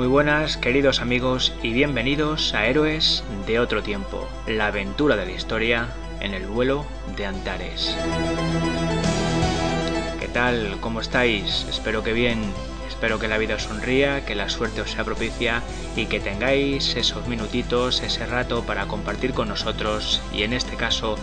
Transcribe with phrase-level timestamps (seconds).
[0.00, 5.32] Muy buenas, queridos amigos, y bienvenidos a Héroes de otro tiempo, la aventura de la
[5.32, 5.88] historia
[6.20, 6.86] en el vuelo
[7.18, 7.94] de Antares.
[10.18, 10.78] ¿Qué tal?
[10.80, 11.66] ¿Cómo estáis?
[11.68, 12.40] Espero que bien.
[12.88, 15.62] Espero que la vida os sonría, que la suerte os sea propicia
[15.94, 21.16] y que tengáis esos minutitos, ese rato para compartir con nosotros y en este caso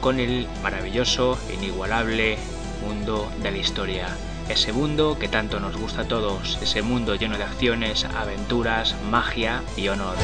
[0.00, 2.36] con el maravilloso, inigualable
[2.84, 4.08] mundo de la historia
[4.48, 9.62] ese mundo que tanto nos gusta a todos, ese mundo lleno de acciones, aventuras, magia
[9.76, 10.16] y honor.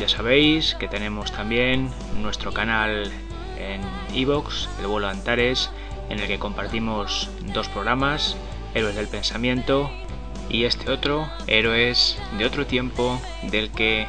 [0.00, 1.90] Ya sabéis que tenemos también
[2.20, 3.10] nuestro canal
[3.58, 3.80] en
[4.14, 5.70] Evox, El Vuelo Antares,
[6.08, 8.36] en el que compartimos dos programas,
[8.74, 9.90] Héroes del Pensamiento
[10.48, 14.06] y este otro, Héroes de otro tiempo, del que eh,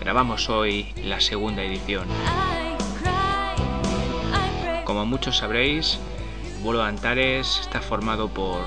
[0.00, 2.08] grabamos hoy la segunda edición.
[5.02, 5.98] Como muchos sabréis,
[6.62, 8.60] Vuelo de Antares está formado por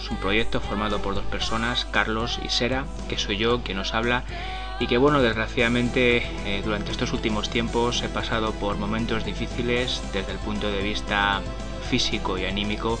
[0.00, 3.92] es un proyecto formado por dos personas, Carlos y Sera, que soy yo quien os
[3.92, 4.22] habla
[4.78, 10.30] y que bueno, desgraciadamente eh, durante estos últimos tiempos he pasado por momentos difíciles desde
[10.30, 11.42] el punto de vista
[11.90, 13.00] físico y anímico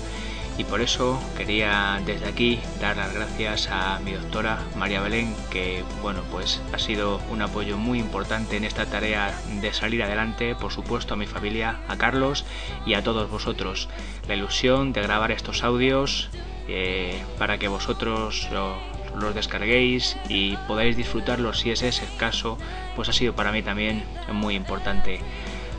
[0.58, 5.82] y por eso quería desde aquí dar las gracias a mi doctora María Belén que
[6.02, 10.72] bueno pues ha sido un apoyo muy importante en esta tarea de salir adelante por
[10.72, 12.44] supuesto a mi familia a Carlos
[12.86, 13.88] y a todos vosotros.
[14.28, 16.30] La ilusión de grabar estos audios
[16.68, 22.58] eh, para que vosotros los descarguéis y podáis disfrutarlos si ese es el caso
[22.94, 25.20] pues ha sido para mí también muy importante.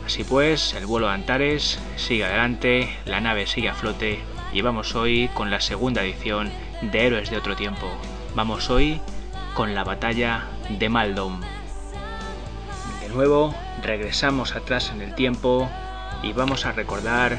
[0.04, 4.18] Así pues el vuelo de Antares sigue adelante la nave sigue a flote
[4.54, 6.48] y vamos hoy con la segunda edición
[6.80, 7.88] de Héroes de otro tiempo.
[8.36, 9.00] Vamos hoy
[9.52, 11.40] con la batalla de Maldon.
[13.00, 15.68] De nuevo, regresamos atrás en el tiempo
[16.22, 17.36] y vamos a recordar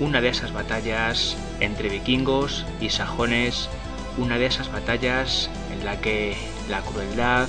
[0.00, 3.70] una de esas batallas entre vikingos y sajones,
[4.18, 6.36] una de esas batallas en la que
[6.68, 7.46] la crueldad,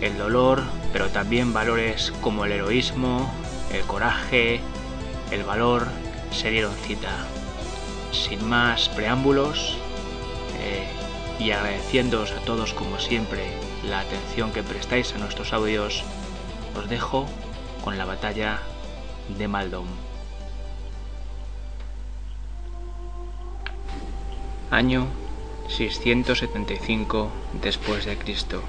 [0.00, 0.62] el dolor,
[0.94, 3.30] pero también valores como el heroísmo,
[3.70, 4.60] el coraje,
[5.30, 5.86] el valor
[6.30, 7.26] se dieron cita
[8.16, 9.76] sin más preámbulos
[10.60, 10.86] eh,
[11.38, 13.44] y agradeciéndoos a todos como siempre
[13.84, 16.02] la atención que prestáis a nuestros audios,
[16.76, 17.26] os dejo
[17.84, 18.60] con la batalla
[19.38, 19.86] de Maldon.
[24.70, 25.06] Año
[25.68, 27.30] 675
[27.62, 28.62] después de Cristo.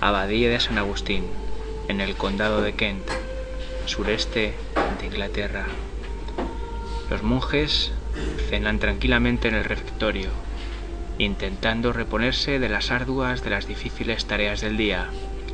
[0.00, 1.24] Abadía de San Agustín,
[1.88, 3.08] en el condado de Kent,
[3.86, 4.54] sureste
[5.00, 5.66] de Inglaterra.
[7.10, 7.92] Los monjes
[8.48, 10.30] cenan tranquilamente en el refectorio,
[11.18, 15.08] intentando reponerse de las arduas, de las difíciles tareas del día.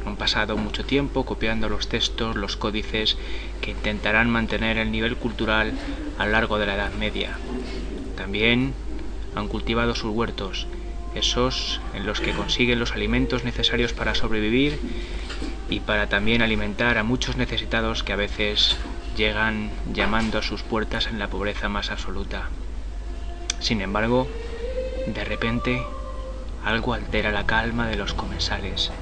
[0.04, 3.16] Han pasado mucho tiempo copiando los textos, los códices
[3.60, 5.72] que intentarán mantener el nivel cultural
[6.18, 7.36] a lo largo de la Edad Media.
[8.16, 8.72] También
[9.34, 10.68] han cultivado sus huertos,
[11.16, 14.78] esos en los que consiguen los alimentos necesarios para sobrevivir
[15.68, 18.76] y para también alimentar a muchos necesitados que a veces
[19.16, 22.50] llegan llamando a sus puertas en la pobreza más absoluta.
[23.60, 24.28] Sin embargo,
[25.06, 25.82] de repente,
[26.64, 28.92] algo altera la calma de los comensales.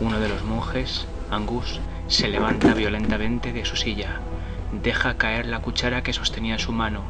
[0.00, 4.20] Uno de los monjes, Angus, se levanta violentamente de su silla,
[4.82, 7.02] deja caer la cuchara que sostenía en su mano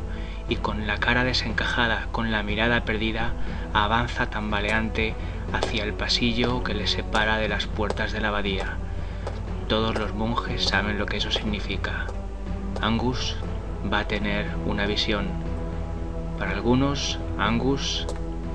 [0.49, 3.33] y con la cara desencajada, con la mirada perdida,
[3.73, 5.15] avanza tambaleante
[5.53, 8.77] hacia el pasillo que le separa de las puertas de la abadía.
[9.69, 12.07] Todos los monjes saben lo que eso significa.
[12.85, 13.35] Angus
[13.91, 15.27] va a tener una visión.
[16.39, 18.07] Para algunos, Angus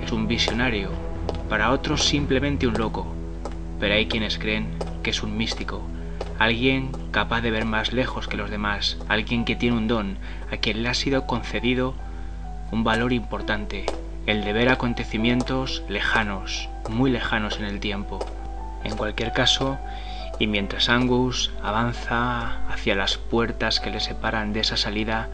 [0.06, 0.92] es un visionario,
[1.50, 3.08] para otros simplemente un loco,
[3.80, 4.68] pero hay quienes creen
[5.02, 5.82] que es un místico,
[6.38, 10.20] alguien capaz de ver más lejos que los demás, alguien que tiene un don,
[10.52, 11.96] a quien le ha sido concedido
[12.72, 13.86] un valor importante,
[14.28, 18.20] el de ver acontecimientos lejanos, muy lejanos en el tiempo.
[18.84, 19.80] En cualquier caso,
[20.40, 25.30] y mientras Angus avanza hacia las puertas que le separan de esa salida,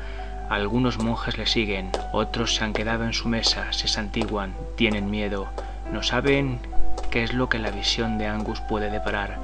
[0.50, 5.48] algunos monjes le siguen, otros se han quedado en su mesa, se santiguan, tienen miedo,
[5.92, 6.60] no saben
[7.12, 9.38] qué es lo que la visión de Angus puede deparar.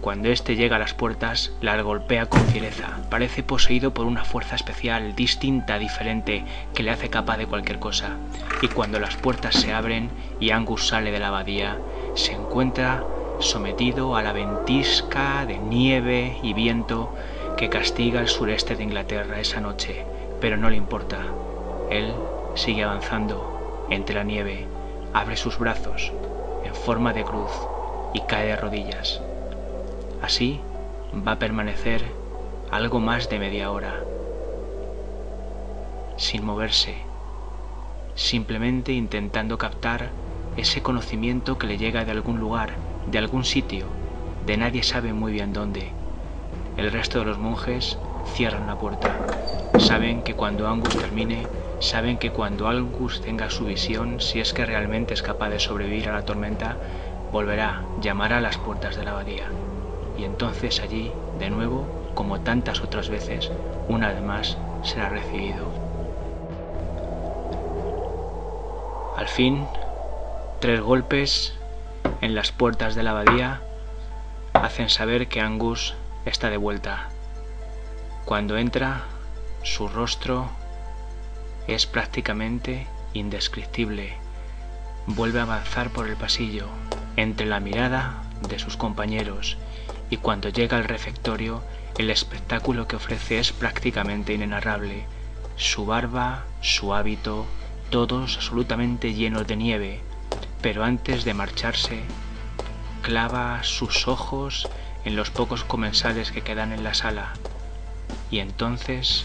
[0.00, 3.00] Cuando éste llega a las puertas, las golpea con fiereza.
[3.10, 8.16] Parece poseído por una fuerza especial, distinta, diferente, que le hace capaz de cualquier cosa.
[8.62, 11.78] Y cuando las puertas se abren y Angus sale de la abadía,
[12.14, 13.02] se encuentra
[13.40, 17.14] sometido a la ventisca de nieve y viento
[17.56, 20.04] que castiga el sureste de Inglaterra esa noche,
[20.40, 21.18] pero no le importa.
[21.90, 22.12] Él
[22.54, 24.66] sigue avanzando entre la nieve,
[25.12, 26.12] abre sus brazos
[26.64, 27.50] en forma de cruz
[28.12, 29.20] y cae de rodillas.
[30.22, 30.60] Así
[31.26, 32.04] va a permanecer
[32.70, 33.94] algo más de media hora,
[36.16, 36.96] sin moverse,
[38.14, 40.10] simplemente intentando captar
[40.56, 43.86] ese conocimiento que le llega de algún lugar, de algún sitio,
[44.46, 45.92] de nadie sabe muy bien dónde.
[46.76, 47.98] El resto de los monjes
[48.34, 49.16] cierran la puerta.
[49.78, 51.46] Saben que cuando Angus termine,
[51.80, 56.08] saben que cuando Angus tenga su visión, si es que realmente es capaz de sobrevivir
[56.08, 56.76] a la tormenta,
[57.32, 59.46] volverá, llamará a las puertas de la abadía.
[60.18, 63.50] Y entonces allí, de nuevo, como tantas otras veces,
[63.88, 65.64] una vez más será recibido.
[69.16, 69.66] Al fin,
[70.60, 71.57] tres golpes
[72.20, 73.62] en las puertas de la abadía
[74.52, 75.94] hacen saber que Angus
[76.24, 77.08] está de vuelta.
[78.24, 79.04] Cuando entra,
[79.62, 80.50] su rostro
[81.66, 84.14] es prácticamente indescriptible.
[85.06, 86.66] Vuelve a avanzar por el pasillo,
[87.16, 89.56] entre la mirada de sus compañeros,
[90.10, 91.62] y cuando llega al refectorio,
[91.96, 95.04] el espectáculo que ofrece es prácticamente inenarrable.
[95.56, 97.46] Su barba, su hábito,
[97.90, 100.00] todos absolutamente llenos de nieve,
[100.60, 102.02] pero antes de marcharse,
[103.02, 104.68] clava sus ojos
[105.04, 107.34] en los pocos comensales que quedan en la sala
[108.30, 109.24] y entonces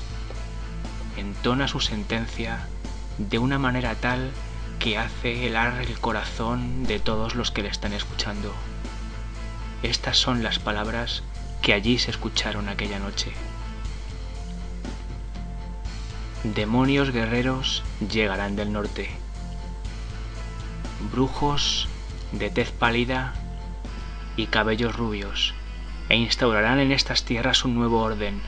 [1.18, 2.68] entona su sentencia
[3.18, 4.32] de una manera tal
[4.80, 8.54] que hace helar el corazón de todos los que le están escuchando.
[9.82, 11.24] Estas son las palabras
[11.62, 13.32] que allí se escucharon aquella noche.
[16.44, 19.23] Demonios guerreros llegarán del norte.
[21.12, 21.88] Brujos
[22.32, 23.34] de tez pálida
[24.36, 25.54] y cabellos rubios,
[26.10, 28.42] e instaurarán en estas tierras un nuevo orden,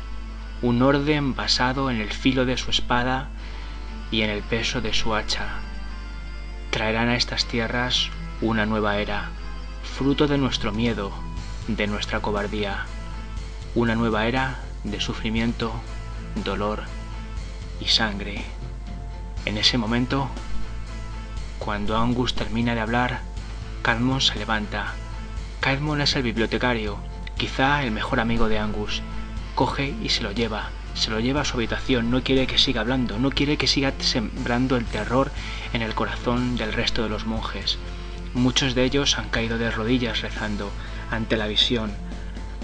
[0.62, 3.30] un orden basado en el filo de su espada
[4.10, 5.60] y en el peso de su hacha.
[6.72, 8.10] Traerán a estas tierras
[8.42, 9.30] una nueva era,
[9.84, 11.12] fruto de nuestro miedo,
[11.68, 12.86] de nuestra cobardía,
[13.76, 15.74] una nueva era de sufrimiento,
[16.44, 16.84] dolor
[17.82, 18.44] y sangre.
[19.46, 20.30] En ese momento,
[21.60, 23.22] cuando Angus termina de hablar,
[23.82, 24.94] Cadmon se levanta.
[25.60, 26.98] Cadmon es el bibliotecario,
[27.38, 29.02] quizá el mejor amigo de Angus.
[29.56, 32.82] Coge y se lo lleva, se lo lleva a su habitación, no quiere que siga
[32.82, 35.32] hablando, no quiere que siga sembrando el terror
[35.74, 37.78] en el corazón del resto de los monjes.
[38.34, 40.72] Muchos de ellos han caído de rodillas rezando
[41.12, 41.92] ante la visión,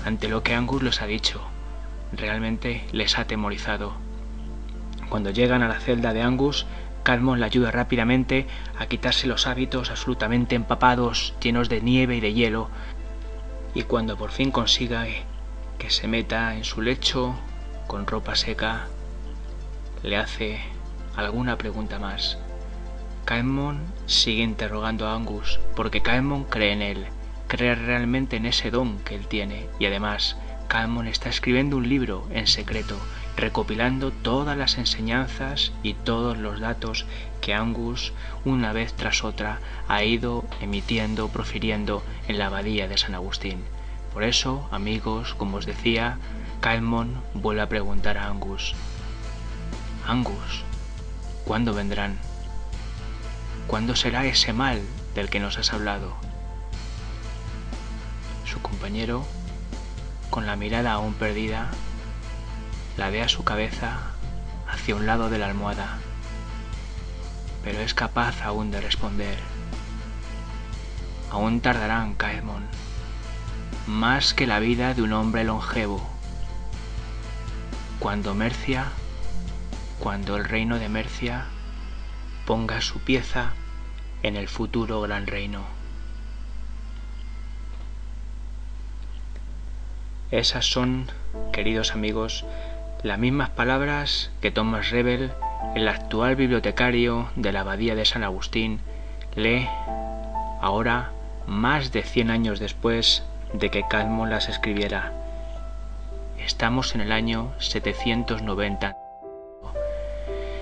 [0.06, 1.42] ante lo que Angus les ha dicho.
[2.14, 3.94] Realmente les ha atemorizado.
[5.10, 6.66] Cuando llegan a la celda de Angus,
[7.04, 12.34] Calmon le ayuda rápidamente a quitarse los hábitos absolutamente empapados, llenos de nieve y de
[12.34, 12.70] hielo,
[13.74, 15.06] y cuando por fin consiga
[15.78, 17.36] que se meta en su lecho
[17.88, 18.88] con ropa seca,
[20.04, 20.60] le hace
[21.16, 22.38] alguna pregunta más.
[23.26, 27.06] Caemon sigue interrogando a Angus, porque Caemon cree en él,
[27.48, 30.38] cree realmente en ese don que él tiene, y además
[30.68, 32.98] Caemon está escribiendo un libro en secreto
[33.38, 37.06] recopilando todas las enseñanzas y todos los datos
[37.42, 38.14] que Angus,
[38.46, 43.64] una vez tras otra, ha ido emitiendo, profiriendo en la abadía de San Agustín.
[44.14, 46.18] Por eso, amigos, como os decía,
[46.60, 48.76] Caemon vuelve a preguntar a Angus,
[50.06, 50.64] Angus,
[51.46, 52.18] ¿cuándo vendrán?
[53.68, 54.82] ¿Cuándo será ese mal
[55.16, 56.14] del que nos has hablado?
[58.46, 59.26] Su compañero,
[60.30, 61.70] con la mirada aún perdida,
[62.98, 64.00] ladea su cabeza
[64.68, 66.00] hacia un lado de la almohada,
[67.64, 69.38] pero es capaz aún de responder.
[71.30, 72.66] Aún tardarán, Caemon,
[73.88, 76.06] más que la vida de un hombre longevo.
[78.00, 78.86] Cuando Mercia,
[80.00, 81.46] cuando el reino de Mercia
[82.46, 83.54] ponga su pieza
[84.24, 85.62] en el futuro gran reino.
[90.32, 91.08] Esas son,
[91.52, 92.46] queridos amigos,
[93.04, 95.32] las mismas palabras que Thomas Rebel,
[95.76, 98.80] el actual bibliotecario de la Abadía de San Agustín,
[99.36, 99.68] lee
[100.62, 101.10] ahora
[101.48, 105.14] más de 100 años después de que Cadmon las escribiera.
[106.38, 108.96] Estamos en el año 790.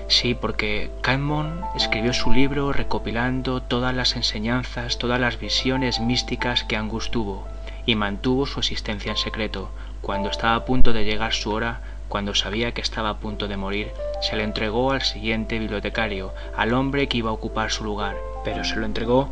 [0.08, 6.76] Sí, porque Cadmon escribió su libro recopilando todas las enseñanzas, todas las visiones místicas que
[6.76, 7.46] Angus tuvo,
[7.84, 9.70] y mantuvo su existencia en secreto.
[10.00, 11.80] Cuando estaba a punto de llegar su hora,
[12.10, 16.74] cuando sabía que estaba a punto de morir, se le entregó al siguiente bibliotecario, al
[16.74, 19.30] hombre que iba a ocupar su lugar, pero se lo entregó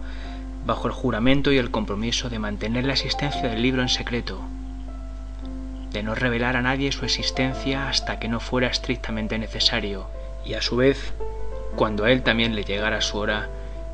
[0.64, 4.40] bajo el juramento y el compromiso de mantener la existencia del libro en secreto,
[5.90, 10.06] de no revelar a nadie su existencia hasta que no fuera estrictamente necesario,
[10.44, 11.12] y a su vez,
[11.74, 13.48] cuando a él también le llegara su hora,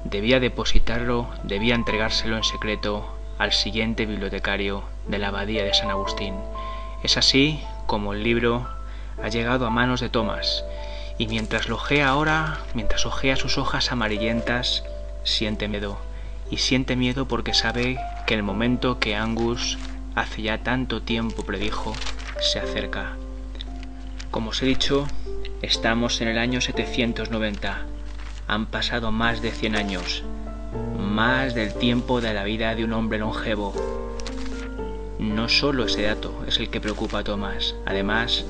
[0.05, 6.35] debía depositarlo, debía entregárselo en secreto al siguiente bibliotecario de la abadía de San Agustín.
[7.03, 8.74] Es así como el libro
[9.23, 10.65] ha llegado a manos de Thomas
[11.19, 14.85] y mientras lo ojea ahora, mientras ojea sus hojas amarillentas,
[15.23, 15.99] siente miedo.
[16.51, 19.79] Y siente miedo porque sabe que el momento que Angus
[20.15, 21.95] hace ya tanto tiempo predijo
[22.41, 23.17] se acerca.
[24.31, 25.07] Como os he dicho,
[25.63, 27.87] estamos en el año 790.
[28.47, 30.23] Han pasado más de 100 años,
[30.99, 33.73] más del tiempo de la vida de un hombre longevo.
[35.19, 38.45] No solo ese dato es el que preocupa a Thomas, además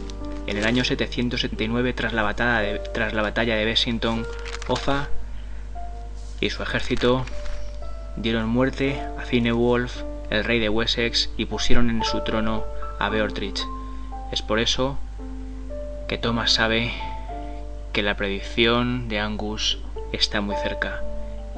[0.46, 4.26] en el año 779, tras la batalla de, tras la batalla de Bessington,
[4.68, 5.08] Offa
[6.40, 7.24] y su ejército
[8.16, 12.64] dieron muerte a Cinewolf, el rey de Wessex, y pusieron en su trono
[12.98, 13.62] a Beortrich.
[14.32, 14.98] Es por eso
[16.08, 16.92] que Thomas sabe
[17.92, 19.78] que la predicción de Angus
[20.12, 21.02] está muy cerca,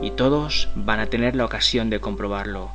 [0.01, 2.71] y todos van a tener la ocasión de comprobarlo.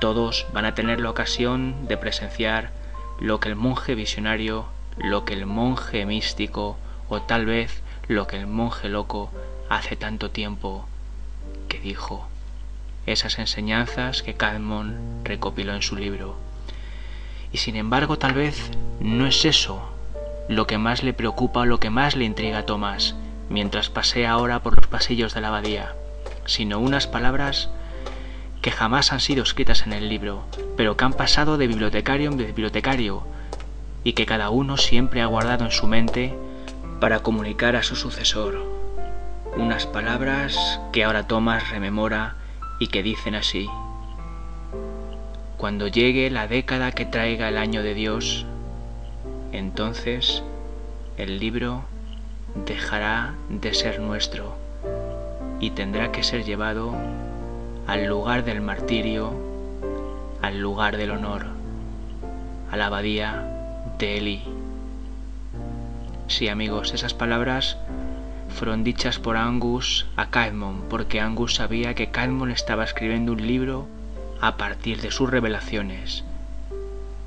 [0.00, 2.70] Todos van a tener la ocasión de presenciar
[3.18, 6.76] lo que el monje visionario lo que el monje místico
[7.08, 9.30] o tal vez lo que el monje loco
[9.68, 10.86] hace tanto tiempo
[11.68, 12.28] que dijo,
[13.06, 16.36] esas enseñanzas que Cadmon recopiló en su libro.
[17.52, 19.92] Y sin embargo tal vez no es eso
[20.48, 23.14] lo que más le preocupa o lo que más le intriga a Tomás
[23.48, 25.94] mientras pasea ahora por los pasillos de la abadía,
[26.46, 27.68] sino unas palabras
[28.62, 30.44] que jamás han sido escritas en el libro,
[30.76, 33.24] pero que han pasado de bibliotecario en bibliotecario,
[34.06, 36.32] y que cada uno siempre ha guardado en su mente
[37.00, 38.64] para comunicar a su sucesor.
[39.56, 42.36] Unas palabras que ahora Tomás rememora
[42.78, 43.68] y que dicen así.
[45.56, 48.46] Cuando llegue la década que traiga el año de Dios,
[49.50, 50.44] entonces
[51.16, 51.82] el libro
[52.64, 54.54] dejará de ser nuestro
[55.58, 56.94] y tendrá que ser llevado
[57.88, 59.32] al lugar del martirio,
[60.42, 61.46] al lugar del honor,
[62.70, 63.55] a la abadía
[63.98, 64.42] de Eli.
[66.28, 67.78] Sí, amigos, esas palabras
[68.48, 73.86] fueron dichas por Angus a Caedmon, porque Angus sabía que Caedmon estaba escribiendo un libro
[74.40, 76.24] a partir de sus revelaciones,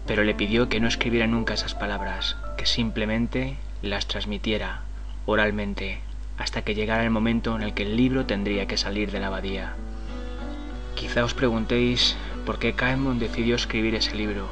[0.05, 4.81] pero le pidió que no escribiera nunca esas palabras, que simplemente las transmitiera
[5.25, 6.01] oralmente
[6.38, 9.27] hasta que llegara el momento en el que el libro tendría que salir de la
[9.27, 9.73] abadía.
[10.95, 14.47] Quizá os preguntéis por qué Caedmon decidió escribir ese libro.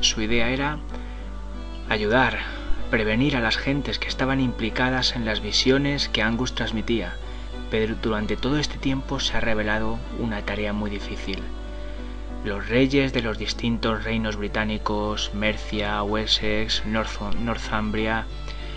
[0.00, 0.78] Su idea era
[1.90, 2.38] ayudar,
[2.88, 7.16] prevenir a las gentes que estaban implicadas en las visiones que Angus transmitía,
[7.68, 11.42] pero durante todo este tiempo se ha revelado una tarea muy difícil.
[12.44, 18.24] Los reyes de los distintos reinos británicos, Mercia, Wessex, Northumbria,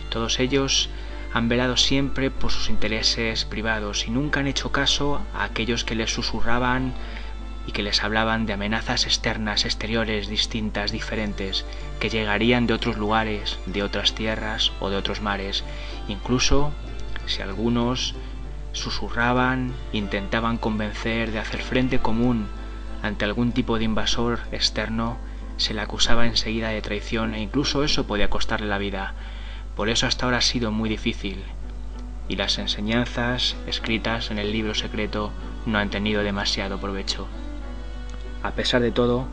[0.09, 0.89] todos ellos
[1.33, 5.95] han velado siempre por sus intereses privados y nunca han hecho caso a aquellos que
[5.95, 6.93] les susurraban
[7.65, 11.65] y que les hablaban de amenazas externas, exteriores, distintas, diferentes,
[11.99, 15.63] que llegarían de otros lugares, de otras tierras o de otros mares.
[16.07, 16.71] Incluso
[17.25, 18.15] si algunos
[18.73, 22.47] susurraban, intentaban convencer de hacer frente común
[23.01, 25.17] ante algún tipo de invasor externo,
[25.57, 29.13] se le acusaba enseguida de traición e incluso eso podía costarle la vida.
[29.75, 31.43] Por eso hasta ahora ha sido muy difícil.
[32.27, 35.31] Y las enseñanzas escritas en el libro secreto
[35.65, 37.27] no han tenido demasiado provecho.
[38.43, 39.25] A pesar de todo,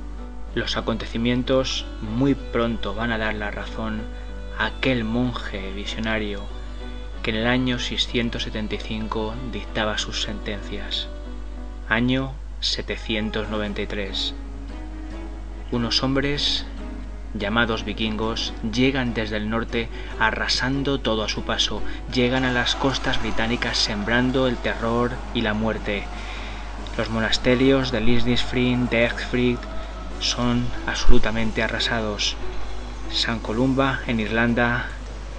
[0.54, 4.02] los acontecimientos muy pronto van a dar la razón
[4.56, 6.42] a aquel monje visionario
[7.22, 11.08] que en el año 675 dictaba sus sentencias.
[11.88, 14.34] Año 793.
[15.72, 16.64] Unos hombres
[17.34, 19.88] llamados vikingos llegan desde el norte
[20.18, 25.54] arrasando todo a su paso, llegan a las costas británicas sembrando el terror y la
[25.54, 26.04] muerte,
[26.96, 29.58] los monasterios de Lisnisfried, de Egfrid
[30.18, 32.36] son absolutamente arrasados.
[33.10, 34.88] San Columba, en Irlanda,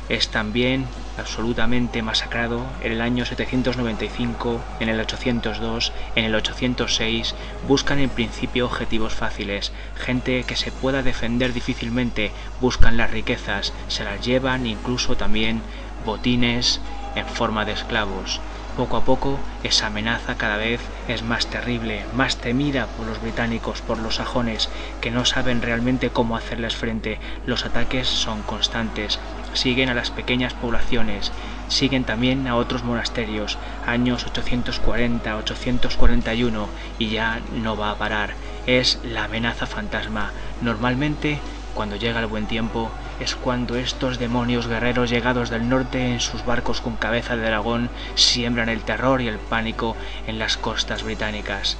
[0.10, 7.36] es también absolutamente masacrado en el año 795, en el 802, en el 806,
[7.68, 14.04] buscan en principio objetivos fáciles, gente que se pueda defender difícilmente, buscan las riquezas, se
[14.04, 15.62] las llevan incluso también
[16.04, 16.82] botines
[17.16, 18.42] en forma de esclavos.
[18.76, 23.82] Poco a poco esa amenaza cada vez es más terrible, más temida por los británicos,
[23.82, 24.70] por los sajones,
[25.02, 27.20] que no saben realmente cómo hacerles frente.
[27.46, 29.20] Los ataques son constantes,
[29.54, 31.32] siguen a las pequeñas poblaciones,
[31.68, 38.36] siguen también a otros monasterios, años 840, 841, y ya no va a parar.
[38.68, 40.32] Es la amenaza fantasma.
[40.62, 41.40] Normalmente,
[41.74, 46.44] cuando llega el buen tiempo, es cuando estos demonios guerreros llegados del norte en sus
[46.44, 51.78] barcos con cabeza de dragón siembran el terror y el pánico en las costas británicas.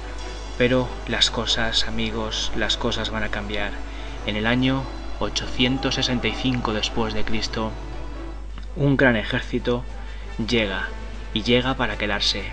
[0.56, 3.72] Pero las cosas, amigos, las cosas van a cambiar.
[4.24, 4.84] En el año
[5.18, 7.72] 865 después de Cristo,
[8.76, 9.82] un gran ejército
[10.46, 10.88] llega,
[11.34, 12.44] y llega para quedarse.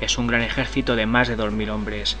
[0.00, 2.16] Es un gran ejército de más de dos mil hombres,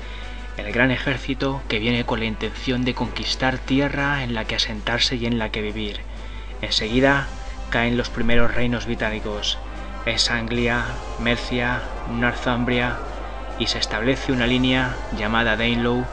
[0.60, 5.16] el gran ejército que viene con la intención de conquistar tierra en la que asentarse
[5.16, 6.00] y en la que vivir.
[6.60, 7.26] Enseguida
[7.70, 9.58] caen los primeros reinos británicos,
[10.06, 10.84] es Anglia,
[11.18, 12.96] Mercia, Northumbria,
[13.58, 16.04] y se establece una línea llamada Danelaw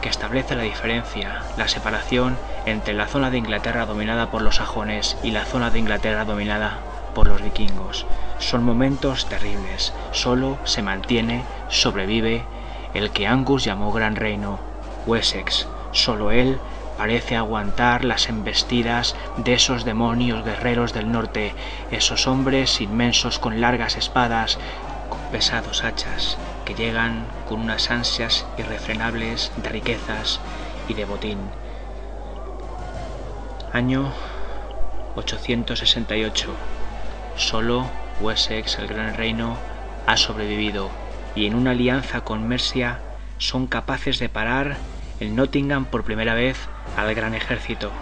[0.00, 5.16] que establece la diferencia, la separación entre la zona de Inglaterra dominada por los sajones
[5.22, 6.78] y la zona de Inglaterra dominada
[7.14, 8.06] por los vikingos.
[8.38, 12.44] Son momentos terribles, solo se mantiene, sobrevive
[12.96, 14.58] el que Angus llamó Gran Reino,
[15.06, 16.58] Wessex, solo él
[16.96, 21.54] parece aguantar las embestidas de esos demonios guerreros del norte,
[21.90, 24.58] esos hombres inmensos con largas espadas,
[25.10, 30.40] con pesados hachas, que llegan con unas ansias irrefrenables de riquezas
[30.88, 31.38] y de botín.
[33.74, 34.10] Año
[35.16, 36.48] 868.
[37.36, 37.84] Solo
[38.22, 39.58] Wessex, el gran reino,
[40.06, 40.88] ha sobrevivido
[41.36, 42.98] y en una alianza con Mercia
[43.38, 44.76] son capaces de parar
[45.20, 46.56] el Nottingham por primera vez
[46.96, 47.92] al gran ejército.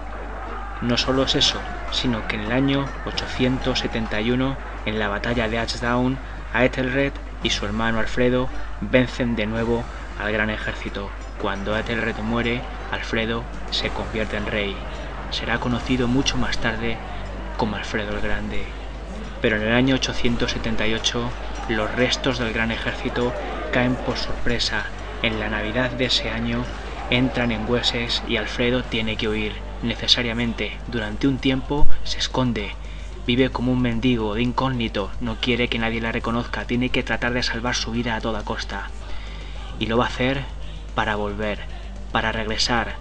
[0.81, 1.59] No solo es eso,
[1.91, 6.17] sino que en el año 871, en la batalla de Ashdown,
[6.53, 7.12] Aethelred
[7.43, 8.49] y su hermano Alfredo
[8.81, 9.85] vencen de nuevo
[10.21, 11.11] al gran ejército.
[11.41, 12.61] Cuando Aethelred muere,
[12.93, 14.76] Alfredo se convierte en rey.
[15.31, 16.97] Será conocido mucho más tarde
[17.57, 18.64] como Alfredo el Grande.
[19.41, 21.31] Pero en el año 878
[21.68, 23.33] los restos del gran ejército
[23.73, 24.87] caen por sorpresa.
[25.23, 26.64] En la Navidad de ese año
[27.11, 29.52] entran en Wessex y Alfredo tiene que huir.
[29.83, 32.75] Necesariamente, durante un tiempo se esconde.
[33.26, 37.33] Vive como un mendigo, de incógnito, no quiere que nadie la reconozca, tiene que tratar
[37.33, 38.90] de salvar su vida a toda costa.
[39.78, 40.42] Y lo va a hacer
[40.94, 41.61] para volver,
[42.12, 42.97] para regresar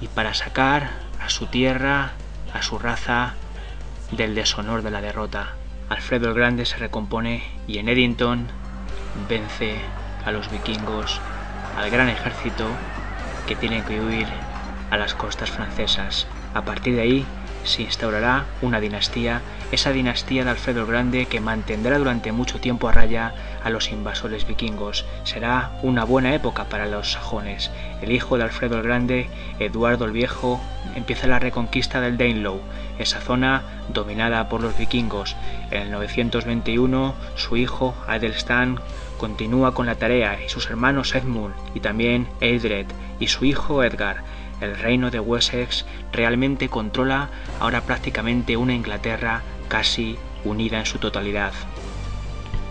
[0.00, 0.90] y para sacar
[1.20, 2.12] a su tierra,
[2.52, 3.34] a su raza,
[4.12, 5.54] del deshonor de la derrota.
[5.88, 8.48] Alfredo el Grande se recompone y en Eddington
[9.28, 9.78] vence
[10.24, 11.20] a los vikingos,
[11.76, 12.68] al gran ejército
[13.46, 14.28] que tiene que huir
[14.90, 16.26] a las costas francesas.
[16.54, 17.26] A partir de ahí
[17.64, 19.40] se instaurará una dinastía,
[19.72, 23.90] esa dinastía de Alfredo el Grande que mantendrá durante mucho tiempo a raya a los
[23.90, 25.04] invasores vikingos.
[25.24, 27.70] Será una buena época para los sajones.
[28.02, 30.60] El hijo de Alfredo el Grande, Eduardo el Viejo,
[30.94, 32.60] empieza la reconquista del Danelaw,
[32.98, 35.36] esa zona dominada por los vikingos.
[35.70, 38.78] En el 921 su hijo Adelstan
[39.18, 42.86] continúa con la tarea y sus hermanos Edmund y también Eldred
[43.18, 44.22] y su hijo Edgar.
[44.64, 47.28] El reino de Wessex realmente controla
[47.60, 51.52] ahora prácticamente una Inglaterra casi unida en su totalidad.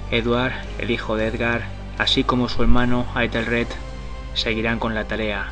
[0.10, 1.64] Edward, el hijo de Edgar,
[2.00, 3.68] así como su hermano Aethelred,
[4.34, 5.52] seguirán con la tarea.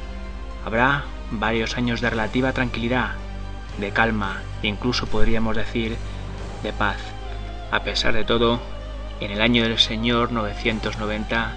[0.65, 3.11] Habrá varios años de relativa tranquilidad,
[3.79, 5.95] de calma, incluso podríamos decir
[6.63, 6.97] de paz.
[7.71, 8.59] A pesar de todo,
[9.19, 11.53] en el año del Señor 990,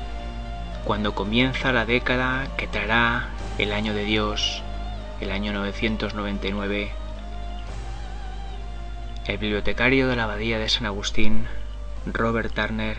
[0.85, 4.64] cuando comienza la década que traerá el año de Dios,
[5.25, 6.91] el año 999,
[9.27, 11.47] el bibliotecario de la abadía de San Agustín,
[12.05, 12.99] Robert Turner,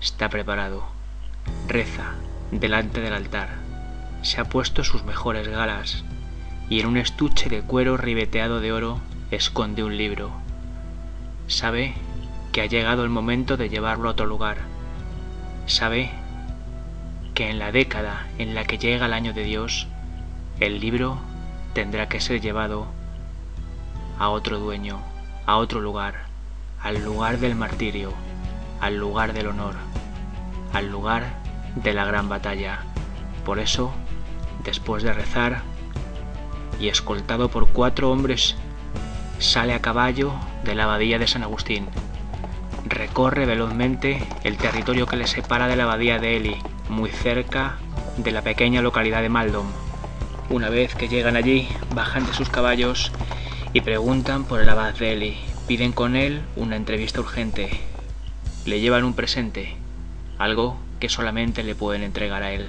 [0.00, 0.86] está preparado,
[1.66, 2.14] reza
[2.52, 3.50] delante del altar,
[4.22, 6.04] se ha puesto sus mejores galas,
[6.70, 8.98] y en un estuche de cuero ribeteado de oro
[9.30, 10.30] esconde un libro.
[11.48, 11.92] Sabe
[12.50, 14.56] que ha llegado el momento de llevarlo a otro lugar.
[15.66, 16.10] Sabe
[17.34, 19.86] que en la década en la que llega el año de Dios,
[20.60, 21.18] el libro
[21.72, 22.86] tendrá que ser llevado
[24.18, 24.98] a otro dueño,
[25.46, 26.26] a otro lugar,
[26.82, 28.12] al lugar del martirio,
[28.80, 29.74] al lugar del honor,
[30.72, 31.24] al lugar
[31.76, 32.80] de la gran batalla.
[33.44, 33.92] Por eso,
[34.64, 35.62] después de rezar,
[36.80, 38.56] y escoltado por cuatro hombres
[39.38, 40.32] sale a caballo
[40.64, 41.86] de la abadía de San Agustín.
[42.84, 46.56] Recorre velozmente el territorio que le separa de la abadía de Eli,
[46.88, 47.76] muy cerca
[48.16, 49.87] de la pequeña localidad de Maldon.
[50.50, 53.12] Una vez que llegan allí, bajan de sus caballos
[53.74, 55.36] y preguntan por el abad de Eli.
[55.66, 57.68] Piden con él una entrevista urgente.
[58.64, 59.76] Le llevan un presente,
[60.38, 62.66] algo que solamente le pueden entregar a él.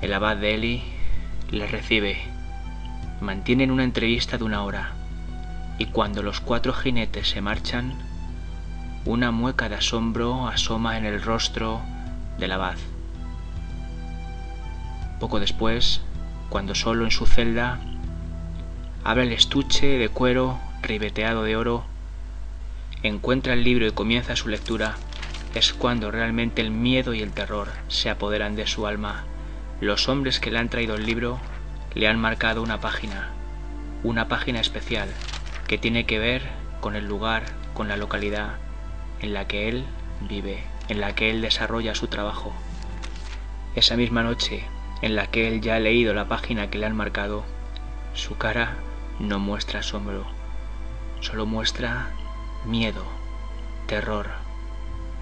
[0.00, 0.82] El abad de Eli
[1.50, 2.18] les recibe.
[3.20, 4.92] Mantienen una entrevista de una hora,
[5.76, 7.94] y cuando los cuatro jinetes se marchan,
[9.04, 11.80] una mueca de asombro asoma en el rostro
[12.38, 12.76] del abad.
[15.20, 16.02] Poco después,
[16.48, 17.78] cuando solo en su celda,
[19.04, 21.84] abre el estuche de cuero ribeteado de oro,
[23.02, 24.96] encuentra el libro y comienza su lectura,
[25.54, 29.24] es cuando realmente el miedo y el terror se apoderan de su alma
[29.80, 31.38] los hombres que le han traído el libro
[31.94, 33.28] le han marcado una página.
[34.02, 35.08] una página especial
[35.66, 36.42] que tiene que ver
[36.80, 38.54] con el lugar, con la localidad
[39.20, 39.84] en la que él
[40.28, 42.54] vive, en la que él desarrolla su trabajo.
[43.74, 44.64] Esa misma noche
[45.02, 47.44] en la que él ya ha leído la página que le han marcado,
[48.14, 48.76] su cara
[49.18, 50.26] no muestra asombro,
[51.20, 52.10] solo muestra
[52.64, 53.04] miedo,
[53.86, 54.28] terror.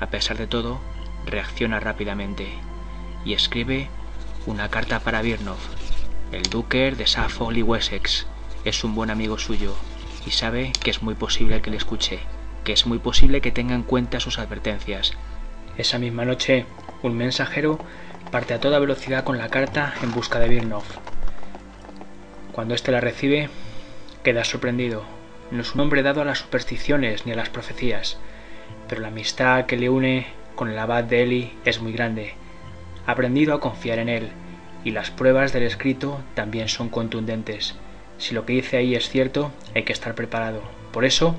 [0.00, 0.80] A pesar de todo,
[1.26, 2.48] reacciona rápidamente
[3.24, 3.88] y escribe
[4.46, 5.58] una carta para Birnov.
[6.32, 8.26] El duque de Suffolk y Wessex
[8.64, 9.74] es un buen amigo suyo
[10.26, 12.18] y sabe que es muy posible que le escuche,
[12.64, 15.12] que es muy posible que tenga en cuenta sus advertencias.
[15.76, 16.66] Esa misma noche,
[17.02, 17.78] un mensajero
[18.34, 20.82] parte a toda velocidad con la carta en busca de Birnov.
[22.50, 23.48] Cuando éste la recibe,
[24.24, 25.04] queda sorprendido.
[25.52, 28.18] No es un hombre dado a las supersticiones ni a las profecías,
[28.88, 32.34] pero la amistad que le une con el abad de Eli es muy grande.
[33.06, 34.30] Ha aprendido a confiar en él,
[34.82, 37.76] y las pruebas del escrito también son contundentes.
[38.18, 40.60] Si lo que dice ahí es cierto, hay que estar preparado.
[40.90, 41.36] Por eso,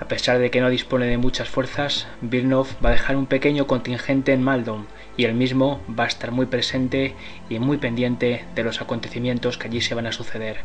[0.00, 3.68] a pesar de que no dispone de muchas fuerzas, Vilnov va a dejar un pequeño
[3.68, 7.14] contingente en Maldon y él mismo va a estar muy presente
[7.48, 10.58] y muy pendiente de los acontecimientos que allí se van a suceder.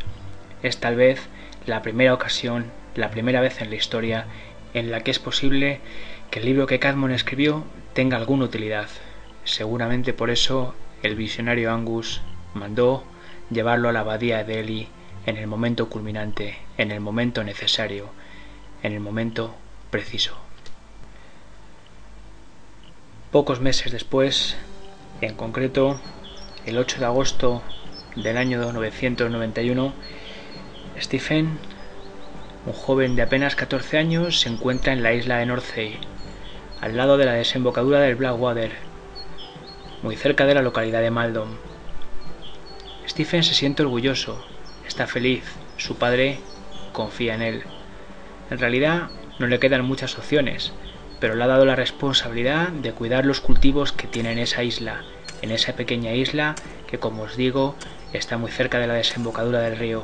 [0.64, 1.28] Es tal vez
[1.66, 4.26] la primera ocasión, la primera vez en la historia
[4.74, 5.80] en la que es posible
[6.32, 8.88] que el libro que Cadmon escribió tenga alguna utilidad.
[9.44, 12.22] Seguramente por eso el visionario Angus
[12.54, 13.04] mandó
[13.50, 14.88] llevarlo a la abadía de Eli
[15.26, 18.10] en el momento culminante, en el momento necesario,
[18.84, 19.56] en el momento
[19.90, 20.47] preciso.
[23.38, 24.58] Pocos meses después,
[25.22, 26.02] en concreto
[26.66, 27.62] el 8 de agosto
[28.16, 29.94] del año 991,
[31.00, 31.60] Stephen,
[32.66, 36.00] un joven de apenas 14 años, se encuentra en la isla de Northey,
[36.82, 38.72] al lado de la desembocadura del Blackwater,
[40.02, 41.60] muy cerca de la localidad de Maldon.
[43.08, 44.44] Stephen se siente orgulloso,
[44.88, 45.44] está feliz,
[45.78, 46.40] su padre
[46.92, 47.64] confía en él.
[48.50, 50.74] En realidad no le quedan muchas opciones,
[51.20, 55.02] pero le ha dado la responsabilidad de cuidar los cultivos que tiene en esa isla,
[55.42, 56.56] en esa pequeña isla
[56.88, 57.76] que como os digo
[58.14, 60.04] está muy cerca de la desembocadura del río.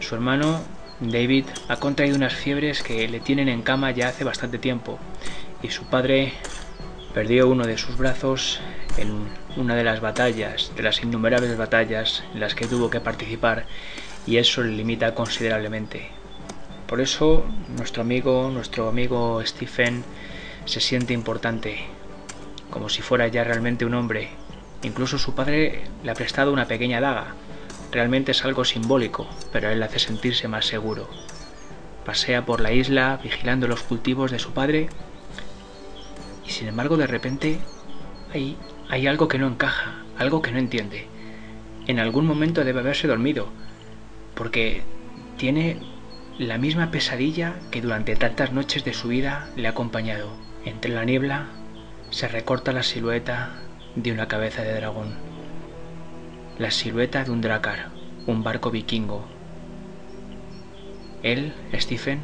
[0.00, 0.62] Su hermano
[1.00, 4.98] David ha contraído unas fiebres que le tienen en cama ya hace bastante tiempo
[5.62, 6.32] y su padre
[7.14, 8.60] perdió uno de sus brazos
[8.96, 13.66] en una de las batallas, de las innumerables batallas en las que tuvo que participar
[14.26, 16.21] y eso le limita considerablemente.
[16.92, 20.04] Por eso nuestro amigo, nuestro amigo Stephen
[20.66, 21.78] se siente importante,
[22.68, 24.28] como si fuera ya realmente un hombre.
[24.82, 27.28] Incluso su padre le ha prestado una pequeña daga,
[27.92, 31.08] Realmente es algo simbólico, pero él le hace sentirse más seguro.
[32.04, 34.90] Pasea por la isla vigilando los cultivos de su padre
[36.46, 37.58] y sin embargo de repente
[38.34, 38.58] hay,
[38.90, 41.06] hay algo que no encaja, algo que no entiende.
[41.86, 43.48] En algún momento debe haberse dormido,
[44.34, 44.82] porque
[45.38, 45.78] tiene
[46.38, 50.30] la misma pesadilla que durante tantas noches de su vida le ha acompañado.
[50.64, 51.46] Entre la niebla
[52.10, 53.50] se recorta la silueta
[53.96, 55.32] de una cabeza de dragón
[56.58, 57.88] la silueta de un dracar,
[58.26, 59.24] un barco vikingo.
[61.22, 62.20] Él, Stephen,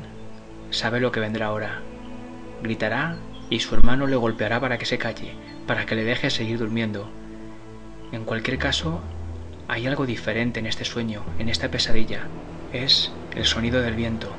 [0.70, 1.80] sabe lo que vendrá ahora.
[2.62, 3.16] Gritará
[3.48, 5.34] y su hermano le golpeará para que se calle,
[5.66, 7.10] para que le deje seguir durmiendo.
[8.12, 9.00] En cualquier caso,
[9.66, 12.28] hay algo diferente en este sueño, en esta pesadilla.
[12.72, 14.32] Es el sonido del viento,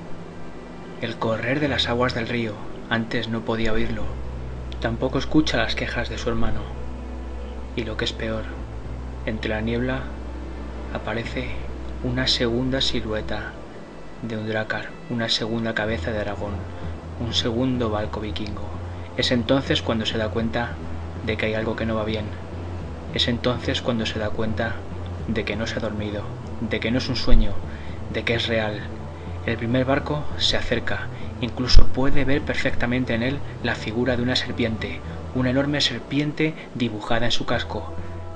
[1.01, 2.51] el correr de las aguas del río.
[2.89, 4.03] Antes no podía oírlo.
[4.81, 6.59] Tampoco escucha las quejas de su hermano.
[7.77, 8.43] Y lo que es peor,
[9.25, 10.01] entre la niebla
[10.93, 11.47] aparece
[12.03, 13.53] una segunda silueta
[14.21, 16.55] de un dracar, una segunda cabeza de dragón,
[17.21, 18.67] un segundo barco vikingo.
[19.15, 20.73] Es entonces cuando se da cuenta
[21.25, 22.25] de que hay algo que no va bien.
[23.13, 24.73] Es entonces cuando se da cuenta
[25.29, 26.23] de que no se ha dormido,
[26.69, 27.53] de que no es un sueño,
[28.13, 28.81] de que es real.
[29.45, 31.07] El primer barco se acerca,
[31.41, 34.99] incluso puede ver perfectamente en él la figura de una serpiente,
[35.35, 37.93] una enorme serpiente dibujada en su casco.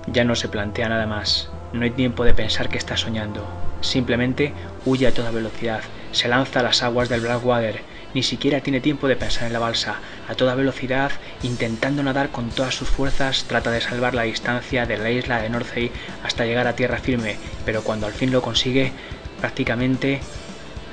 [0.07, 1.49] Ya no se plantea nada más.
[1.71, 3.47] No hay tiempo de pensar que está soñando.
[3.81, 4.53] Simplemente
[4.86, 5.81] huye a toda velocidad.
[6.12, 7.81] Se lanza a las aguas del Blackwater.
[8.13, 9.95] Ni siquiera tiene tiempo de pensar en la balsa.
[10.29, 14.97] A toda velocidad, intentando nadar con todas sus fuerzas, trata de salvar la distancia de
[14.97, 15.91] la isla de Northey
[16.23, 17.38] hasta llegar a tierra firme.
[17.65, 18.91] Pero cuando al fin lo consigue,
[19.43, 20.21] prácticamente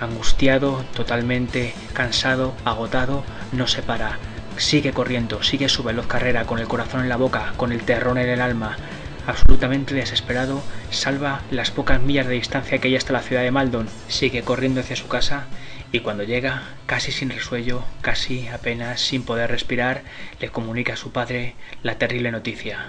[0.00, 4.18] angustiado, totalmente cansado, agotado, no se para.
[4.56, 8.18] Sigue corriendo, sigue su veloz carrera con el corazón en la boca, con el terror
[8.18, 8.76] en el alma
[9.24, 13.86] absolutamente desesperado, salva las pocas millas de distancia que hay hasta la ciudad de Maldon,
[14.08, 15.44] sigue corriendo hacia su casa
[15.92, 20.02] y cuando llega, casi sin resuello, casi apenas sin poder respirar,
[20.40, 22.86] le comunica a su padre la terrible noticia.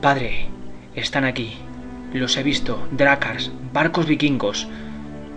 [0.00, 0.46] Padre,
[0.94, 1.58] están aquí.
[2.12, 2.86] Los he visto.
[2.92, 4.68] Drakars, barcos vikingos.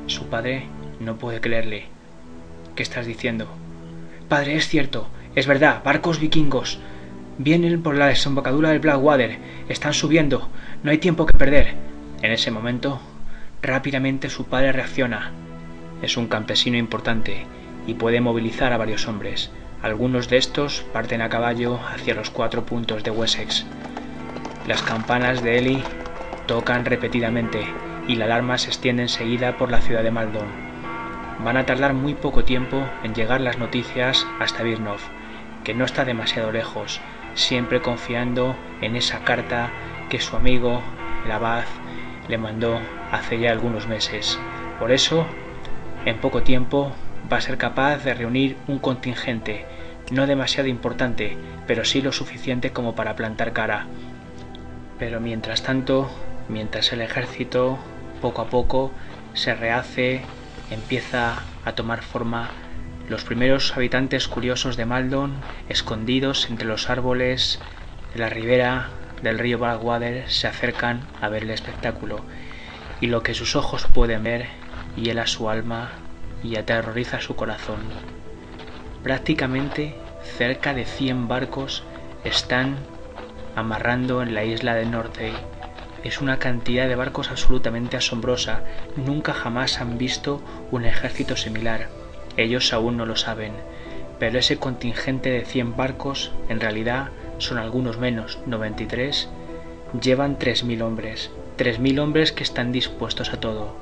[0.07, 0.63] Su padre
[1.01, 1.85] no puede creerle.
[2.75, 3.47] ¿Qué estás diciendo?
[4.29, 6.79] Padre, es cierto, es verdad, barcos vikingos.
[7.37, 10.49] Vienen por la desembocadura del Blackwater, están subiendo,
[10.81, 11.75] no hay tiempo que perder.
[12.21, 13.01] En ese momento,
[13.61, 15.31] rápidamente su padre reacciona.
[16.01, 17.45] Es un campesino importante
[17.85, 19.51] y puede movilizar a varios hombres.
[19.81, 23.65] Algunos de estos parten a caballo hacia los cuatro puntos de Wessex.
[24.67, 25.83] Las campanas de Eli
[26.47, 27.67] tocan repetidamente
[28.07, 30.47] y la alarma se extiende enseguida por la ciudad de Maldon.
[31.43, 34.99] Van a tardar muy poco tiempo en llegar las noticias hasta Birnov,
[35.63, 37.01] que no está demasiado lejos,
[37.35, 39.69] siempre confiando en esa carta
[40.09, 40.81] que su amigo,
[41.25, 41.65] el abad,
[42.27, 42.79] le mandó
[43.11, 44.39] hace ya algunos meses.
[44.79, 45.25] Por eso,
[46.05, 46.91] en poco tiempo
[47.31, 49.65] va a ser capaz de reunir un contingente,
[50.11, 53.85] no demasiado importante, pero sí lo suficiente como para plantar cara.
[54.97, 56.09] Pero mientras tanto,
[56.49, 57.77] mientras el ejército
[58.21, 58.91] poco a poco
[59.33, 60.25] se rehace,
[60.71, 62.49] empieza a tomar forma,
[63.09, 65.33] los primeros habitantes curiosos de Maldon,
[65.69, 67.59] escondidos entre los árboles
[68.13, 68.89] de la ribera
[69.21, 72.21] del río Blackwater, se acercan a ver el espectáculo,
[72.99, 74.47] y lo que sus ojos pueden ver
[74.95, 75.91] hiela su alma
[76.43, 77.79] y aterroriza su corazón.
[79.03, 79.95] Prácticamente
[80.37, 81.83] cerca de 100 barcos
[82.23, 82.75] están
[83.55, 85.33] amarrando en la isla de Northey.
[86.03, 88.61] Es una cantidad de barcos absolutamente asombrosa.
[88.95, 91.89] Nunca jamás han visto un ejército similar.
[92.37, 93.53] Ellos aún no lo saben.
[94.19, 99.29] Pero ese contingente de 100 barcos, en realidad son algunos menos, 93,
[100.01, 101.31] llevan 3.000 hombres.
[101.57, 103.75] 3.000 hombres que están dispuestos a todo.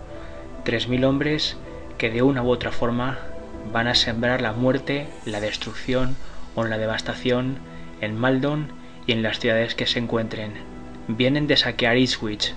[0.66, 1.58] 3.000 hombres
[1.98, 3.20] que de una u otra forma
[3.72, 6.16] van a sembrar la muerte, la destrucción
[6.56, 7.58] o la devastación
[8.02, 8.72] en Maldon
[9.08, 10.75] y en las ciudades que se encuentren.
[11.08, 12.54] Vienen de saquear Ipswich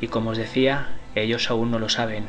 [0.00, 2.24] y como os decía, ellos aún no lo saben,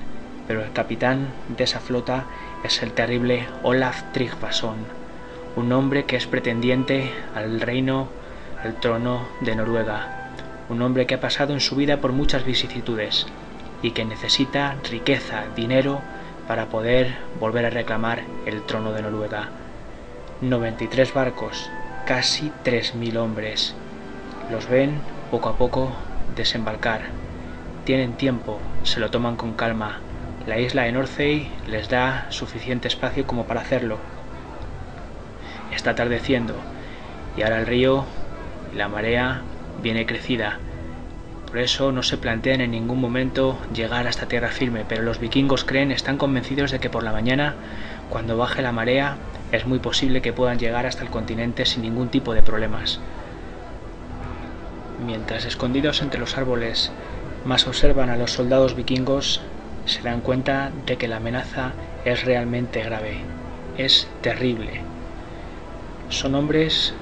[0.48, 2.26] pero el capitán de esa flota
[2.64, 4.78] es el terrible Olaf Tryggvason,
[5.56, 8.10] un hombre que es pretendiente al reino,
[8.64, 10.08] al trono de Noruega,
[10.70, 13.26] un hombre que ha pasado en su vida por muchas vicisitudes,
[13.82, 16.02] y que necesita riqueza, dinero,
[16.48, 19.50] para poder volver a reclamar el trono de Noruega.
[20.42, 21.70] 93 barcos,
[22.06, 23.76] casi 3.000 hombres.
[24.52, 25.00] Los ven
[25.32, 25.92] poco a poco
[26.36, 27.02] desembarcar.
[27.86, 30.00] Tienen tiempo, se lo toman con calma.
[30.48, 33.98] La isla de Northey les da suficiente espacio como para hacerlo.
[35.74, 36.56] Está atardeciendo
[37.38, 38.06] y ahora el río
[38.74, 39.42] y la marea
[39.82, 40.60] viene crecida
[41.54, 45.64] por eso no se plantean en ningún momento llegar hasta tierra firme, pero los vikingos
[45.64, 47.54] creen, están convencidos de que por la mañana,
[48.10, 49.18] cuando baje la marea,
[49.52, 53.00] es muy posible que puedan llegar hasta el continente sin ningún tipo de problemas.
[55.06, 56.92] Mientras escondidos entre los árboles
[57.46, 59.42] más observan a los soldados vikingos,
[59.86, 61.74] se dan cuenta de que la amenaza
[62.06, 63.18] es realmente grave,
[63.78, 64.80] es terrible.
[66.10, 66.94] Son hombres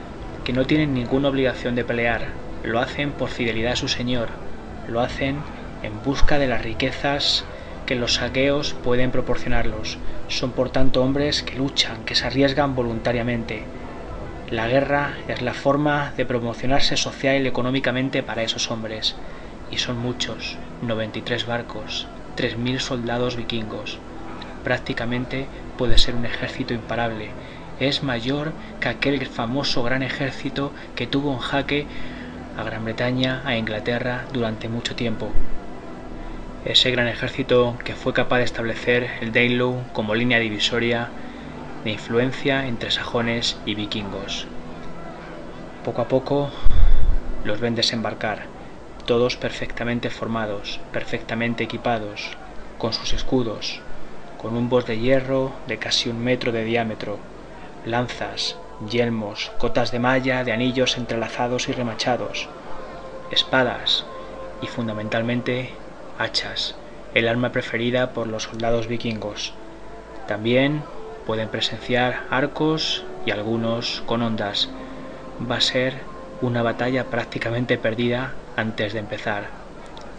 [0.43, 2.29] que no tienen ninguna obligación de pelear,
[2.63, 4.29] lo hacen por fidelidad a su Señor,
[4.87, 5.35] lo hacen
[5.83, 7.45] en busca de las riquezas
[7.85, 9.99] que los saqueos pueden proporcionarlos.
[10.27, 13.63] Son por tanto hombres que luchan, que se arriesgan voluntariamente.
[14.51, 19.15] La guerra es la forma de promocionarse social y económicamente para esos hombres.
[19.71, 23.97] Y son muchos, 93 barcos, 3.000 soldados vikingos.
[24.65, 25.45] Prácticamente
[25.77, 27.29] puede ser un ejército imparable.
[27.79, 31.87] Es mayor que aquel famoso gran ejército que tuvo en jaque
[32.57, 35.31] a Gran Bretaña, a Inglaterra durante mucho tiempo.
[36.65, 41.09] Ese gran ejército que fue capaz de establecer el Danelaw como línea divisoria
[41.84, 44.48] de influencia entre sajones y vikingos.
[45.84, 46.52] Poco a poco
[47.44, 48.44] los ven desembarcar,
[49.06, 52.38] todos perfectamente formados, perfectamente equipados,
[52.78, 53.82] con sus escudos,
[54.38, 57.17] con un bos de hierro de casi un metro de diámetro,
[57.86, 58.58] lanzas,
[58.89, 62.48] yelmos, cotas de malla, de anillos entrelazados y remachados,
[63.32, 64.06] espadas
[64.62, 65.72] y fundamentalmente
[66.20, 66.76] hachas,
[67.13, 69.54] el arma preferida por los soldados vikingos.
[70.28, 70.84] También
[71.25, 74.69] pueden presenciar arcos y algunos con ondas.
[75.49, 75.93] Va a ser
[76.41, 79.45] una batalla prácticamente perdida antes de empezar.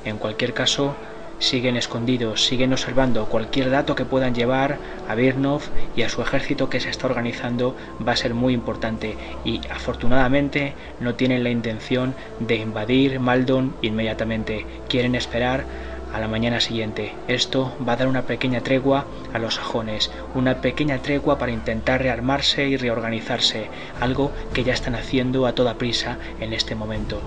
[0.04, 0.94] En cualquier caso,
[1.42, 5.62] siguen escondidos, siguen observando cualquier dato que puedan llevar a Birnov
[5.96, 7.74] y a su ejército que se está organizando
[8.06, 14.66] va a ser muy importante y afortunadamente no tienen la intención de invadir Maldon inmediatamente,
[14.88, 15.64] quieren esperar
[16.12, 17.14] a la mañana siguiente.
[17.28, 22.02] Esto va a dar una pequeña tregua a los sajones, una pequeña tregua para intentar
[22.02, 23.68] rearmarse y reorganizarse,
[24.00, 27.20] algo que ya están haciendo a toda prisa en este momento.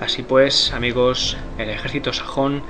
[0.00, 2.62] Así pues, amigos, el ejército sajón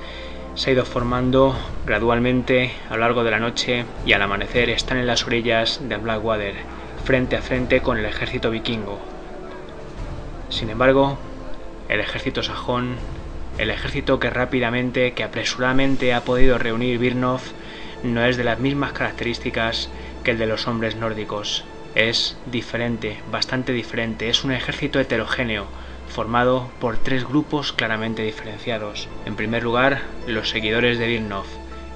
[0.55, 4.97] se ha ido formando gradualmente a lo largo de la noche y al amanecer están
[4.97, 6.55] en las orillas de Blackwater,
[7.03, 8.99] frente a frente con el ejército vikingo.
[10.49, 11.17] Sin embargo,
[11.89, 12.95] el ejército sajón,
[13.57, 17.41] el ejército que rápidamente, que apresuradamente ha podido reunir Birnov,
[18.03, 19.89] no es de las mismas características
[20.23, 21.63] que el de los hombres nórdicos.
[21.95, 25.67] Es diferente, bastante diferente, es un ejército heterogéneo,
[26.09, 29.07] formado por tres grupos claramente diferenciados.
[29.25, 31.45] En primer lugar, los seguidores de Birnov,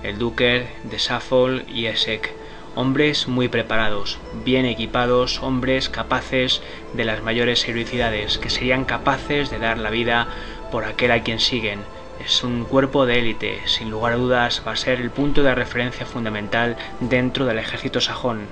[0.03, 2.33] el Duker, de Safol y Esek,
[2.75, 6.61] hombres muy preparados, bien equipados, hombres capaces
[6.93, 10.29] de las mayores heroicidades, que serían capaces de dar la vida
[10.71, 11.79] por aquel a quien siguen.
[12.23, 15.55] Es un cuerpo de élite, sin lugar a dudas va a ser el punto de
[15.55, 18.47] referencia fundamental dentro del ejército sajón.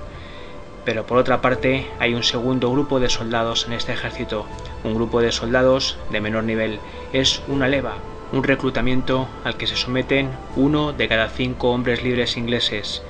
[0.84, 4.46] Pero por otra parte hay un segundo grupo de soldados en este ejército,
[4.84, 6.80] un grupo de soldados de menor nivel.
[7.12, 7.96] Es una leva,
[8.32, 13.02] un reclutamiento al que se someten uno de cada cinco hombres libres ingleses.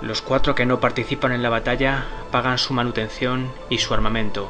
[0.00, 4.48] Los cuatro que no participan en la batalla pagan su manutención y su armamento,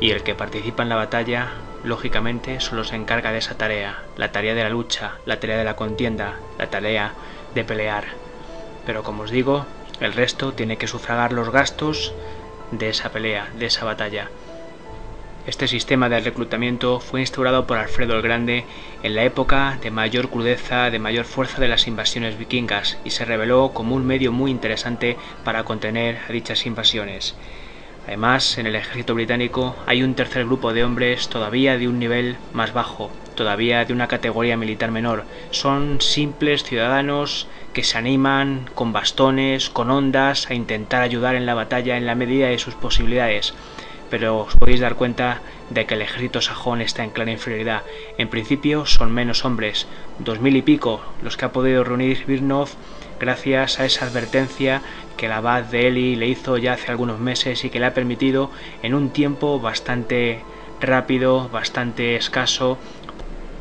[0.00, 1.52] y el que participa en la batalla,
[1.84, 5.64] lógicamente, solo se encarga de esa tarea, la tarea de la lucha, la tarea de
[5.64, 7.12] la contienda, la tarea
[7.54, 8.04] de pelear.
[8.86, 9.66] Pero como os digo,
[10.00, 12.14] el resto tiene que sufragar los gastos
[12.70, 14.28] de esa pelea, de esa batalla.
[15.46, 18.64] Este sistema de reclutamiento fue instaurado por Alfredo el Grande
[19.02, 23.26] en la época de mayor crudeza, de mayor fuerza de las invasiones vikingas y se
[23.26, 27.36] reveló como un medio muy interesante para contener a dichas invasiones.
[28.06, 32.36] Además, en el ejército británico hay un tercer grupo de hombres todavía de un nivel
[32.52, 35.24] más bajo, todavía de una categoría militar menor.
[35.50, 41.54] Son simples ciudadanos que se animan con bastones, con ondas, a intentar ayudar en la
[41.54, 43.54] batalla en la medida de sus posibilidades
[44.10, 47.82] pero os podéis dar cuenta de que el ejército sajón está en clara inferioridad.
[48.16, 49.88] En principio son menos hombres,
[50.18, 52.68] dos mil y pico los que ha podido reunir Birnov
[53.18, 54.82] gracias a esa advertencia
[55.16, 57.94] que la abad de Eli le hizo ya hace algunos meses y que le ha
[57.94, 58.50] permitido
[58.82, 60.40] en un tiempo bastante
[60.80, 62.78] rápido, bastante escaso,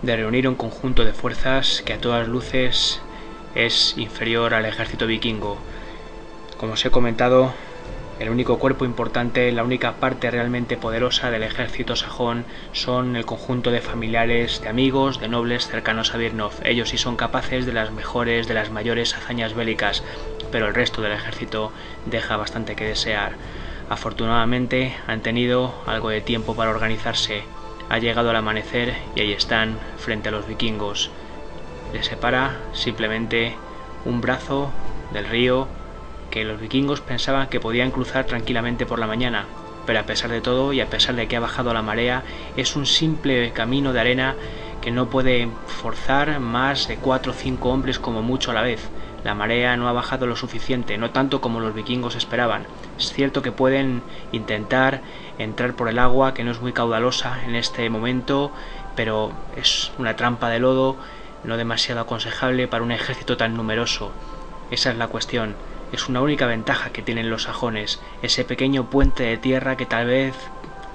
[0.01, 3.01] de reunir un conjunto de fuerzas que a todas luces
[3.55, 5.57] es inferior al ejército vikingo.
[6.57, 7.53] Como os he comentado,
[8.19, 13.71] el único cuerpo importante, la única parte realmente poderosa del ejército sajón son el conjunto
[13.71, 16.53] de familiares, de amigos, de nobles cercanos a Birnov.
[16.63, 20.03] Ellos sí son capaces de las mejores, de las mayores hazañas bélicas,
[20.53, 21.71] pero el resto del ejército
[22.05, 23.31] deja bastante que desear.
[23.89, 27.41] Afortunadamente han tenido algo de tiempo para organizarse.
[27.89, 31.09] Ha llegado el amanecer y ahí están, frente a los vikingos.
[31.91, 33.55] Les separa simplemente
[34.05, 34.69] un brazo
[35.11, 35.67] del río
[36.29, 39.45] que los vikingos pensaban que podían cruzar tranquilamente por la mañana,
[39.87, 42.21] pero a pesar de todo y a pesar de que ha bajado la marea,
[42.57, 44.35] es un simple camino de arena
[44.83, 48.87] que no puede forzar más de cuatro o cinco hombres como mucho a la vez.
[49.23, 52.65] La marea no ha bajado lo suficiente, no tanto como los vikingos esperaban.
[52.97, 55.01] Es cierto que pueden intentar
[55.39, 58.51] entrar por el agua, que no es muy caudalosa en este momento,
[58.95, 60.97] pero es una trampa de lodo
[61.43, 64.11] no demasiado aconsejable para un ejército tan numeroso.
[64.71, 65.55] Esa es la cuestión
[65.93, 70.07] es una única ventaja que tienen los sajones, ese pequeño puente de tierra que tal
[70.07, 70.33] vez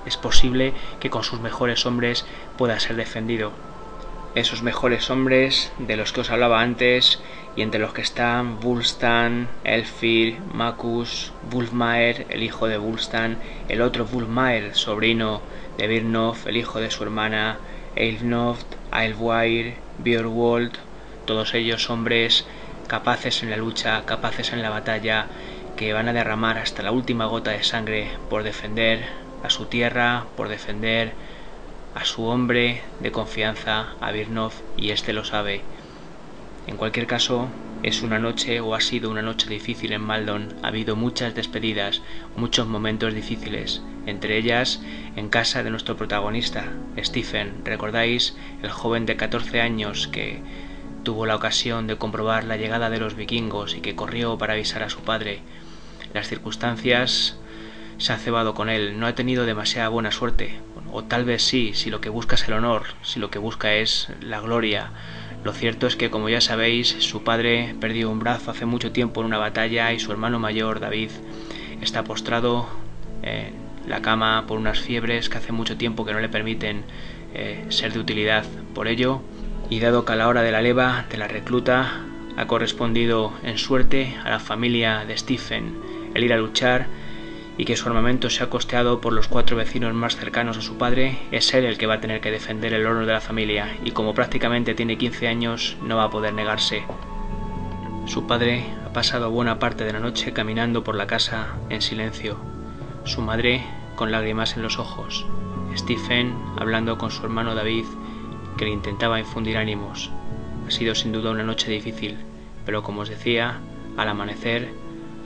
[0.05, 3.53] es posible que con sus mejores hombres pueda ser defendido.
[4.35, 7.23] Esos mejores hombres de los que os hablaba antes
[7.59, 13.37] y entre los que están Wulstan, Elfir, Makus, Wulfmaer, el hijo de Wulstan,
[13.69, 15.41] el otro Wulfmaer, sobrino
[15.77, 17.59] de Birnov, el hijo de su hermana,
[17.97, 20.71] Eilfnoft, Aelwair, Björwold,
[21.27, 22.47] todos ellos hombres
[22.87, 25.27] capaces en la lucha, capaces en la batalla,
[25.77, 29.05] que van a derramar hasta la última gota de sangre por defender
[29.43, 31.11] a su tierra, por defender
[31.97, 35.63] a su hombre de confianza, a Birnov, y éste lo sabe.
[36.69, 37.49] En cualquier caso,
[37.83, 40.55] es una noche o ha sido una noche difícil en Maldon.
[40.63, 42.03] Ha habido muchas despedidas,
[42.37, 44.83] muchos momentos difíciles, entre ellas
[45.17, 46.67] en casa de nuestro protagonista,
[46.99, 47.65] Stephen.
[47.65, 48.37] ¿Recordáis?
[48.63, 50.43] El joven de 14 años que
[51.05, 54.83] tuvo la ocasión de comprobar la llegada de los vikingos y que corrió para avisar
[54.83, 55.41] a su padre.
[56.13, 57.39] Las circunstancias
[57.97, 60.61] se han cebado con él, no ha tenido demasiada buena suerte,
[60.93, 63.75] o tal vez sí, si lo que busca es el honor, si lo que busca
[63.75, 64.93] es la gloria.
[65.45, 69.21] Lo cierto es que, como ya sabéis, su padre perdió un brazo hace mucho tiempo
[69.21, 71.11] en una batalla y su hermano mayor, David,
[71.81, 72.69] está postrado
[73.23, 73.55] en
[73.87, 76.85] la cama por unas fiebres que hace mucho tiempo que no le permiten
[77.35, 78.45] eh, ser de utilidad.
[78.75, 79.23] Por ello,
[79.71, 82.05] y dado que a la hora de la leva de la recluta
[82.37, 85.77] ha correspondido en suerte a la familia de Stephen
[86.15, 86.87] el ir a luchar
[87.59, 91.19] y que su armamento sea costeado por los cuatro vecinos más cercanos a su padre,
[91.33, 93.91] es él el que va a tener que defender el honor de la familia, y
[93.91, 96.85] como prácticamente tiene 15 años, no va a poder negarse.
[98.07, 102.39] Su padre ha pasado buena parte de la noche caminando por la casa en silencio,
[103.05, 103.65] su madre
[103.97, 105.27] con lágrimas en los ojos,
[105.77, 107.85] Stephen hablando con su hermano David,
[108.57, 110.11] que le intentaba infundir ánimos.
[110.67, 112.19] Ha sido sin duda una noche difícil,
[112.65, 113.61] pero como os decía,
[113.97, 114.69] al amanecer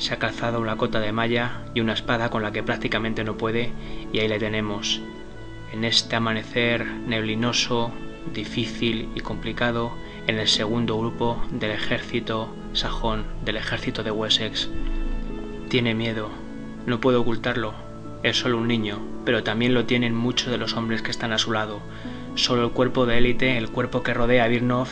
[0.02, 3.36] se ha calzado una cota de malla y una espada con la que prácticamente no
[3.36, 3.70] puede,
[4.12, 5.00] y ahí le tenemos,
[5.72, 7.92] en este amanecer neblinoso,
[8.34, 9.92] difícil y complicado,
[10.26, 14.70] en el segundo grupo del ejército sajón, del ejército de Wessex.
[15.68, 16.30] Tiene miedo,
[16.84, 17.72] no puede ocultarlo,
[18.24, 21.38] es solo un niño, pero también lo tienen muchos de los hombres que están a
[21.38, 21.80] su lado.
[22.34, 24.88] Solo el cuerpo de élite, el cuerpo que rodea a Birnov,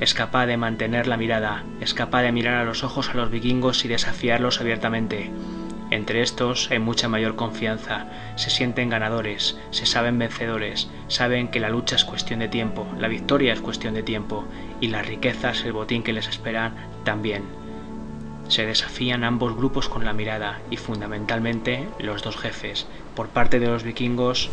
[0.00, 3.30] es capaz de mantener la mirada, es capaz de mirar a los ojos a los
[3.30, 5.30] vikingos y desafiarlos abiertamente.
[5.90, 11.68] Entre estos hay mucha mayor confianza, se sienten ganadores, se saben vencedores, saben que la
[11.68, 14.44] lucha es cuestión de tiempo, la victoria es cuestión de tiempo,
[14.80, 16.74] y las riquezas, el botín que les esperan,
[17.04, 17.42] también.
[18.48, 22.86] Se desafían ambos grupos con la mirada y fundamentalmente los dos jefes.
[23.14, 24.50] Por parte de los vikingos,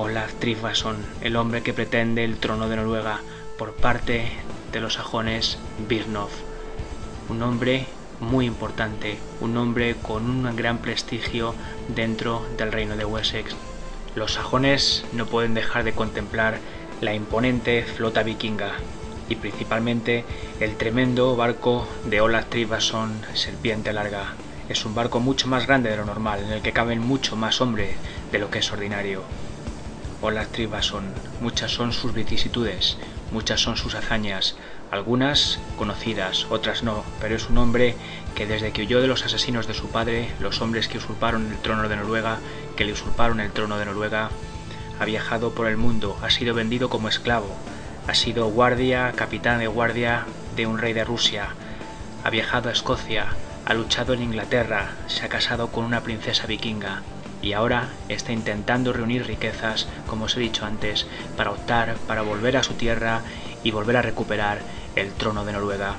[0.00, 3.20] Olaf Tryggvason, el hombre que pretende el trono de Noruega.
[3.58, 4.30] Por parte
[4.70, 6.30] de los sajones Birnov,
[7.28, 7.86] un hombre
[8.20, 11.52] muy importante, un hombre con un gran prestigio
[11.88, 13.56] dentro del reino de Wessex.
[14.14, 16.58] Los sajones no pueden dejar de contemplar
[17.00, 18.74] la imponente flota vikinga
[19.28, 20.24] y principalmente
[20.60, 24.34] el tremendo barco de Olaf Tryggvason Serpiente Larga.
[24.68, 27.60] Es un barco mucho más grande de lo normal, en el que caben mucho más
[27.60, 27.96] hombres
[28.30, 29.24] de lo que es ordinario.
[30.20, 32.98] Olaf Tryggvason, muchas son sus vicisitudes,
[33.30, 34.56] Muchas son sus hazañas,
[34.90, 37.94] algunas conocidas, otras no, pero es un hombre
[38.34, 41.58] que desde que huyó de los asesinos de su padre, los hombres que usurparon el
[41.58, 42.38] trono de Noruega,
[42.74, 44.30] que le usurparon el trono de Noruega,
[44.98, 47.54] ha viajado por el mundo, ha sido vendido como esclavo,
[48.06, 50.24] ha sido guardia, capitán de guardia
[50.56, 51.50] de un rey de Rusia,
[52.24, 53.26] ha viajado a Escocia,
[53.66, 57.02] ha luchado en Inglaterra, se ha casado con una princesa vikinga,
[57.48, 62.58] y ahora está intentando reunir riquezas, como os he dicho antes, para optar, para volver
[62.58, 63.22] a su tierra
[63.64, 64.58] y volver a recuperar
[64.96, 65.94] el trono de Noruega.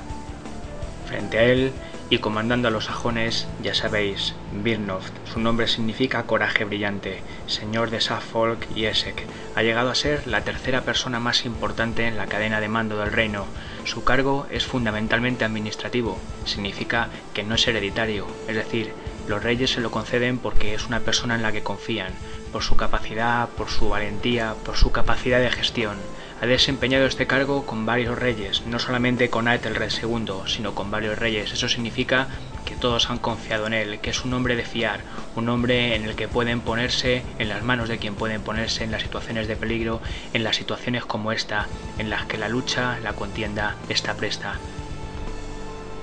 [1.08, 1.72] Frente a él
[2.08, 8.00] y comandando a los sajones, ya sabéis, Birnoft, su nombre significa coraje brillante, señor de
[8.00, 9.24] Suffolk y Essex,
[9.56, 13.10] ha llegado a ser la tercera persona más importante en la cadena de mando del
[13.10, 13.46] reino.
[13.82, 18.92] Su cargo es fundamentalmente administrativo, significa que no es hereditario, es decir,
[19.30, 22.12] los reyes se lo conceden porque es una persona en la que confían,
[22.52, 25.96] por su capacidad, por su valentía, por su capacidad de gestión.
[26.42, 31.16] Ha desempeñado este cargo con varios reyes, no solamente con Aethelred II, sino con varios
[31.16, 31.52] reyes.
[31.52, 32.26] Eso significa
[32.64, 35.00] que todos han confiado en él, que es un hombre de fiar,
[35.36, 38.90] un hombre en el que pueden ponerse en las manos de quien pueden ponerse en
[38.90, 40.00] las situaciones de peligro,
[40.32, 41.68] en las situaciones como esta,
[41.98, 44.54] en las que la lucha, la contienda está presta.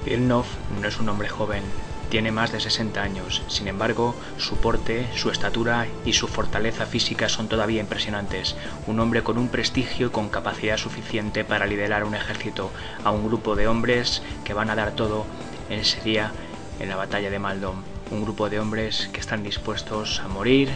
[0.06, 0.46] Vilnov
[0.82, 1.64] no es un hombre joven,
[2.10, 7.30] tiene más de 60 años, sin embargo, su porte, su estatura y su fortaleza física
[7.30, 8.56] son todavía impresionantes.
[8.88, 12.72] Un hombre con un prestigio y con capacidad suficiente para liderar un ejército
[13.04, 15.26] a un grupo de hombres que van a dar todo
[15.70, 16.32] en ese día
[16.80, 17.84] en la batalla de Maldon.
[18.12, 20.70] Un grupo de hombres que están dispuestos a morir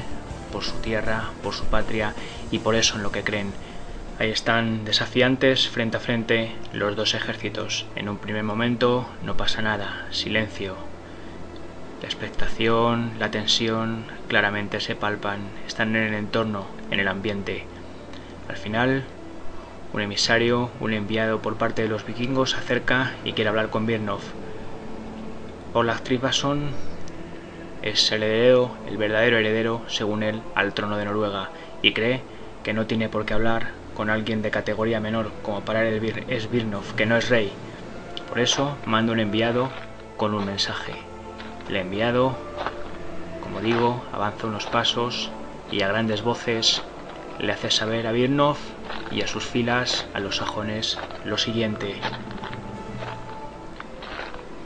[0.52, 2.14] por su tierra, por su patria
[2.52, 3.54] y por eso en lo que creen.
[4.20, 7.86] Ahí están desafiantes frente a frente los dos ejércitos.
[7.96, 10.91] En un primer momento no pasa nada, silencio,
[12.02, 17.64] la expectación, la tensión claramente se palpan, están en el entorno, en el ambiente.
[18.50, 19.04] Al final,
[19.94, 23.86] un emisario, un enviado por parte de los vikingos se acerca y quiere hablar con
[23.86, 24.22] Birnov.
[25.74, 26.72] Olaf Tryggvason
[27.84, 31.50] es el heredero, el verdadero heredero, según él, al trono de Noruega
[31.84, 32.22] y cree
[32.64, 36.50] que no tiene por qué hablar con alguien de categoría menor como para él es
[36.50, 37.52] Birnov, que no es rey.
[38.28, 39.70] Por eso manda un enviado
[40.18, 41.11] con un mensaje.
[41.70, 42.36] El enviado,
[43.42, 45.30] como digo, avanza unos pasos
[45.72, 46.84] y a grandes voces
[47.40, 48.58] le hace saber a Birnov
[49.12, 51.96] y a sus filas, a los sajones, lo siguiente.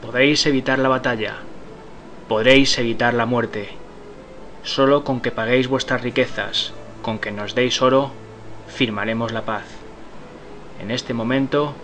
[0.02, 1.36] Podréis evitar la batalla,
[2.28, 3.70] podréis evitar la muerte,
[4.62, 6.72] solo con que paguéis vuestras riquezas,
[7.02, 8.12] con que nos deis oro,
[8.68, 9.64] firmaremos la paz.
[10.80, 11.74] En este momento,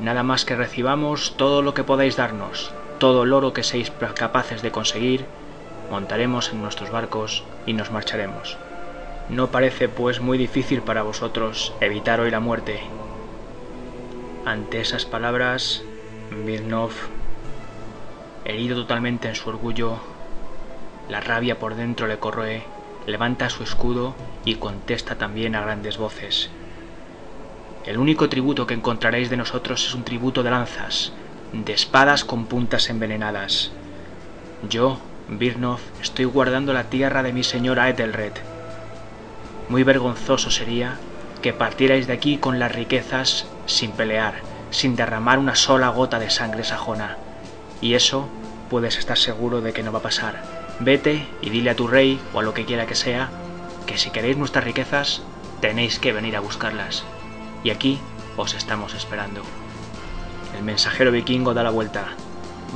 [0.00, 4.60] nada más que recibamos todo lo que podáis darnos, todo el oro que seáis capaces
[4.60, 5.24] de conseguir,
[5.90, 8.58] montaremos en nuestros barcos y nos marcharemos.
[9.30, 12.80] No parece pues muy difícil para vosotros evitar hoy la muerte.
[14.44, 15.82] Ante esas palabras,
[16.44, 16.90] Birnov,
[18.44, 19.98] herido totalmente en su orgullo,
[21.08, 22.62] La rabia por dentro le corroe,
[23.06, 26.50] levanta su escudo y contesta también a grandes voces.
[27.86, 31.12] El único tributo que encontraréis de nosotros es un tributo de lanzas,
[31.52, 33.70] de espadas con puntas envenenadas.
[34.68, 34.98] Yo,
[35.28, 38.32] Birnov, estoy guardando la tierra de mi señora Ethelred.
[39.68, 40.98] Muy vergonzoso sería
[41.42, 44.34] que partierais de aquí con las riquezas sin pelear,
[44.70, 47.16] sin derramar una sola gota de sangre sajona.
[47.80, 48.28] Y eso
[48.68, 50.42] puedes estar seguro de que no va a pasar.
[50.80, 53.30] Vete y dile a tu rey, o a lo que quiera que sea,
[53.86, 55.22] que si queréis nuestras riquezas,
[55.60, 57.04] tenéis que venir a buscarlas
[57.62, 57.98] y aquí
[58.36, 59.42] os estamos esperando.
[60.60, 62.04] El mensajero vikingo da la vuelta.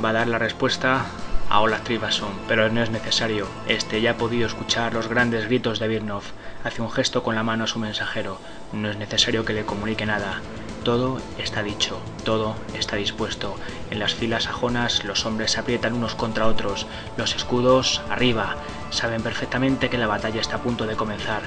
[0.03, 1.05] Va a dar la respuesta
[1.51, 3.47] a Olaf Tryggvason, pero no es necesario.
[3.67, 6.23] Este ya ha podido escuchar los grandes gritos de Birnov.
[6.63, 8.39] Hace un gesto con la mano a su mensajero.
[8.73, 10.41] No es necesario que le comunique nada.
[10.83, 13.55] Todo está dicho, todo está dispuesto.
[13.91, 18.55] En las filas sajonas los hombres se aprietan unos contra otros, los escudos arriba.
[18.89, 21.43] Saben perfectamente que la batalla está a punto de comenzar.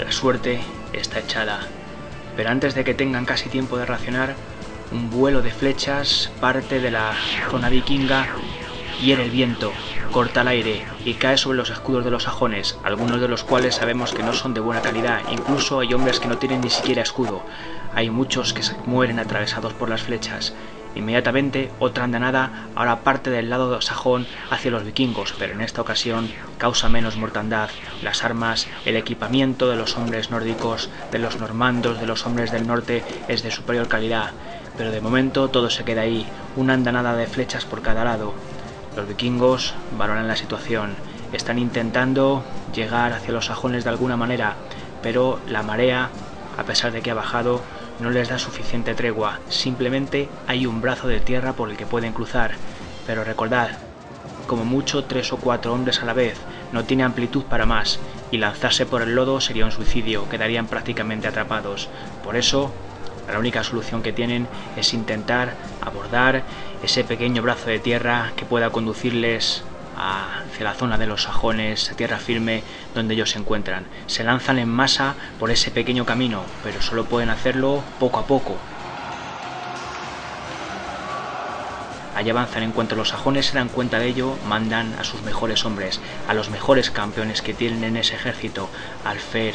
[0.00, 0.60] La suerte
[0.92, 1.60] está echada
[2.38, 4.36] pero antes de que tengan casi tiempo de racionar,
[4.92, 7.12] un vuelo de flechas parte de la
[7.50, 8.26] zona vikinga,
[9.02, 9.72] hiere el viento,
[10.12, 13.76] corta el aire y cae sobre los escudos de los sajones, algunos de los cuales
[13.76, 17.02] sabemos que no son de buena calidad, incluso hay hombres que no tienen ni siquiera
[17.02, 17.42] escudo,
[17.94, 20.54] hay muchos que mueren atravesados por las flechas,
[20.94, 26.28] Inmediatamente otra andanada ahora parte del lado sajón hacia los vikingos, pero en esta ocasión
[26.56, 27.68] causa menos mortandad.
[28.02, 32.66] Las armas, el equipamiento de los hombres nórdicos, de los normandos, de los hombres del
[32.66, 34.32] norte es de superior calidad,
[34.78, 36.24] pero de momento todo se queda ahí,
[36.56, 38.32] una andanada de flechas por cada lado.
[38.96, 40.94] Los vikingos valoran la situación,
[41.32, 44.54] están intentando llegar hacia los sajones de alguna manera,
[45.02, 46.10] pero la marea,
[46.56, 47.60] a pesar de que ha bajado,
[48.00, 52.12] no les da suficiente tregua, simplemente hay un brazo de tierra por el que pueden
[52.12, 52.52] cruzar.
[53.04, 53.70] Pero recordad,
[54.46, 56.36] como mucho tres o cuatro hombres a la vez,
[56.72, 57.98] no tiene amplitud para más,
[58.30, 61.88] y lanzarse por el lodo sería un suicidio, quedarían prácticamente atrapados.
[62.22, 62.72] Por eso,
[63.32, 66.42] la única solución que tienen es intentar abordar
[66.82, 69.62] ese pequeño brazo de tierra que pueda conducirles
[69.96, 72.62] hacia la zona de los sajones, a tierra firme
[72.94, 73.84] donde ellos se encuentran.
[74.06, 78.56] Se lanzan en masa por ese pequeño camino, pero solo pueden hacerlo poco a poco.
[82.14, 85.64] Allí avanzan en cuanto los sajones se dan cuenta de ello, mandan a sus mejores
[85.64, 88.68] hombres, a los mejores campeones que tienen en ese ejército.
[89.04, 89.54] Alfer,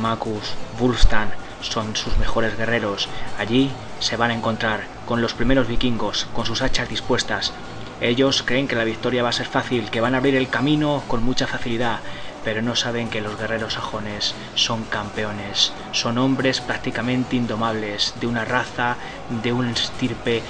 [0.00, 1.28] Makus, Wulfstan
[1.60, 3.08] son sus mejores guerreros.
[3.38, 7.52] Allí se van a encontrar con los primeros vikingos, con sus hachas dispuestas,
[8.00, 11.02] ellos creen que la victoria va a ser fácil, que van a abrir el camino
[11.08, 11.98] con mucha facilidad,
[12.44, 18.44] pero no saben que los guerreros sajones son campeones, son hombres prácticamente indomables, de una
[18.44, 18.96] raza,
[19.42, 20.42] de un estirpe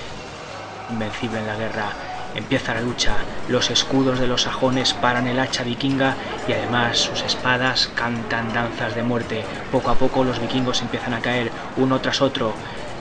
[0.90, 1.92] invencible en la guerra.
[2.34, 3.16] Empieza la lucha,
[3.48, 6.16] los escudos de los sajones paran el hacha vikinga
[6.46, 9.44] y además sus espadas cantan danzas de muerte.
[9.72, 12.54] Poco a poco los vikingos empiezan a caer uno tras otro,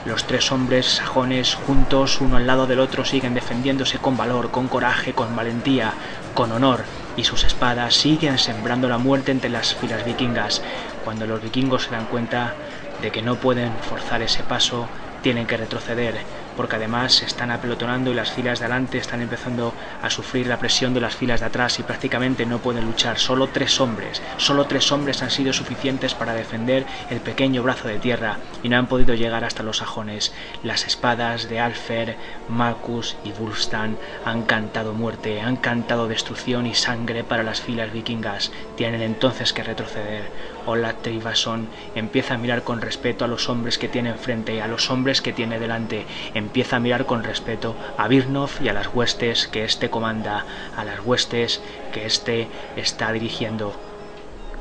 [0.04, 4.66] los tres hombres sajones juntos, uno al lado del otro, siguen defendiéndose con valor, con
[4.68, 5.92] coraje, con valentía,
[6.34, 6.84] con honor,
[7.16, 10.62] y sus espadas siguen sembrando la muerte entre las filas vikingas.
[11.04, 12.54] Cuando los vikingos se dan cuenta
[13.02, 14.88] de que no pueden forzar ese paso,
[15.22, 16.20] tienen que retroceder
[16.58, 20.58] porque además se están apelotonando y las filas de adelante están empezando a sufrir la
[20.58, 23.16] presión de las filas de atrás y prácticamente no pueden luchar.
[23.16, 28.00] Solo tres hombres, solo tres hombres han sido suficientes para defender el pequeño brazo de
[28.00, 30.32] tierra y no han podido llegar hasta los sajones.
[30.64, 32.16] Las espadas de Alfer,
[32.48, 38.50] Marcus y Wulfstan han cantado muerte, han cantado destrucción y sangre para las filas vikingas.
[38.74, 40.57] Tienen entonces que retroceder.
[40.68, 44.90] Olaf Tryggvason empieza a mirar con respeto a los hombres que tiene enfrente, a los
[44.90, 46.04] hombres que tiene delante.
[46.34, 50.44] Empieza a mirar con respeto a Birnov y a las huestes que éste comanda,
[50.76, 51.62] a las huestes
[51.92, 53.72] que éste está dirigiendo.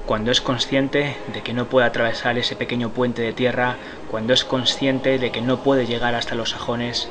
[0.05, 3.75] Cuando es consciente de que no puede atravesar ese pequeño puente de tierra,
[4.09, 7.09] cuando es consciente de que no puede llegar hasta los sajones,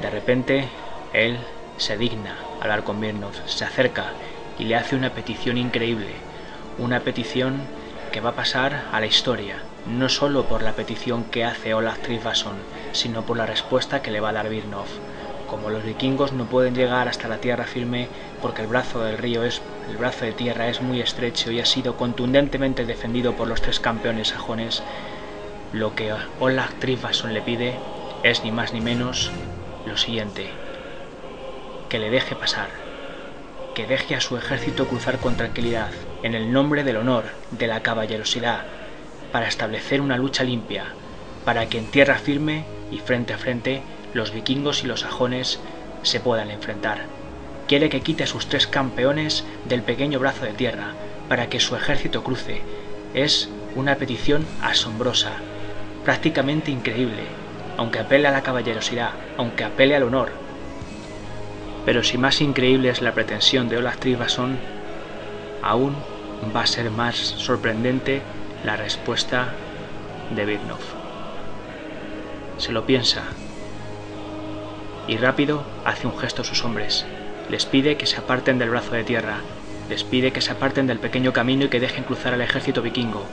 [0.00, 0.68] de repente
[1.12, 1.36] él
[1.76, 4.12] se digna hablar con Birnov, se acerca
[4.58, 6.14] y le hace una petición increíble,
[6.78, 7.60] una petición
[8.10, 9.56] que va a pasar a la historia,
[9.86, 12.56] no solo por la petición que hace Olaf Tryggvason,
[12.92, 14.86] sino por la respuesta que le va a dar Birnov.
[15.48, 18.08] Como los vikingos no pueden llegar hasta la tierra firme
[18.42, 21.64] porque el brazo del río es el brazo de tierra es muy estrecho y ha
[21.64, 24.82] sido contundentemente defendido por los tres campeones sajones,
[25.72, 27.76] lo que Olaf Tryggvason le pide
[28.22, 29.30] es ni más ni menos
[29.86, 30.50] lo siguiente:
[31.88, 32.68] que le deje pasar,
[33.74, 35.90] que deje a su ejército cruzar con tranquilidad,
[36.22, 38.62] en el nombre del honor, de la caballerosidad,
[39.32, 40.86] para establecer una lucha limpia,
[41.44, 43.82] para que en tierra firme y frente a frente
[44.14, 45.60] los vikingos y los sajones
[46.02, 47.06] se puedan enfrentar.
[47.68, 50.94] quiere que quite a sus tres campeones del pequeño brazo de tierra
[51.28, 52.62] para que su ejército cruce.
[53.14, 55.32] Es una petición asombrosa,
[56.04, 57.24] prácticamente increíble,
[57.76, 60.30] aunque apele a la caballerosidad, aunque apele al honor.
[61.84, 64.58] Pero si más increíble es la pretensión de Olaf Tryggvason,
[65.62, 65.94] aún
[66.54, 68.22] va a ser más sorprendente
[68.64, 69.54] la respuesta
[70.34, 70.80] de Birnov.
[72.58, 73.22] Se lo piensa
[75.06, 77.06] y rápido hace un gesto a sus hombres.
[77.50, 79.40] Les pide que se aparten del brazo de tierra,
[79.88, 83.24] les pide que se aparten del pequeño camino y que dejen cruzar al ejército vikingo.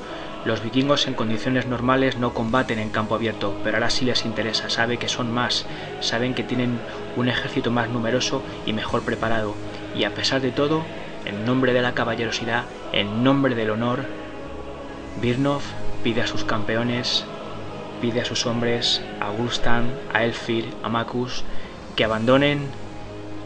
[0.45, 4.69] Los vikingos en condiciones normales no combaten en campo abierto, pero ahora sí les interesa,
[4.69, 5.65] sabe que son más,
[5.99, 6.79] saben que tienen
[7.17, 9.55] un ejército más numeroso y mejor preparado,
[9.97, 10.83] y a pesar de todo,
[11.25, 14.05] en nombre de la caballerosidad, en nombre del honor,
[15.21, 15.61] Birnov
[16.03, 17.25] pide a sus campeones,
[18.01, 21.43] pide a sus hombres, a Gulstan, a Elfir, a Makus,
[21.95, 22.59] que abandonen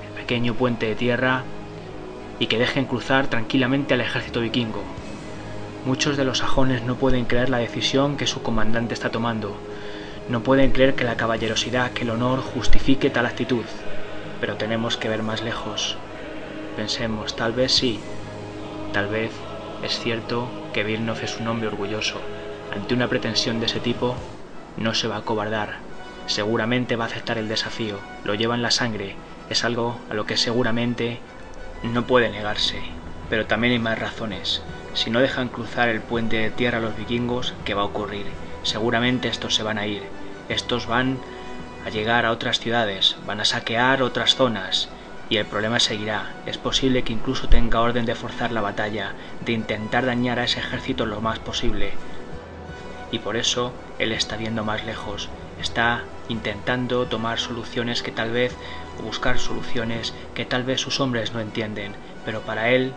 [0.08, 1.44] el pequeño puente de tierra
[2.40, 4.84] y que dejen cruzar tranquilamente al ejército vikingo.
[5.86, 9.56] Muchos de los sajones no pueden creer la decisión que su comandante está tomando.
[10.28, 13.64] No pueden creer que la caballerosidad, que el honor justifique tal actitud.
[14.42, 15.98] Pero tenemos que ver más lejos.
[16.80, 18.00] Pensemos, tal vez sí,
[18.94, 19.34] tal vez
[19.84, 22.22] es cierto que Birnov es un hombre orgulloso.
[22.74, 24.16] Ante una pretensión de ese tipo,
[24.78, 25.80] no se va a cobardar.
[26.28, 28.00] Seguramente va a aceptar el desafío.
[28.24, 29.16] Lo lleva en la sangre.
[29.50, 31.20] Es algo a lo que seguramente
[31.84, 32.80] no puede negarse,
[33.30, 34.62] pero también hay más razones.
[34.94, 38.28] Si no dejan cruzar el puente de tierra a los vikingos, ¿qué va a ocurrir?
[38.64, 40.04] Seguramente estos se van a ir.
[40.48, 41.18] Estos van
[41.86, 44.88] a llegar a otras ciudades, van a saquear otras zonas,
[45.30, 46.34] y el problema seguirá.
[46.46, 49.14] Es posible que incluso tenga orden de forzar la batalla,
[49.46, 51.94] de intentar dañar a ese ejército lo más posible.
[53.12, 55.30] Y por eso él está viendo más lejos,
[55.62, 58.56] está intentando tomar soluciones que tal vez,
[59.00, 61.94] o buscar soluciones que tal vez sus hombres no entienden,
[62.26, 62.94] pero para él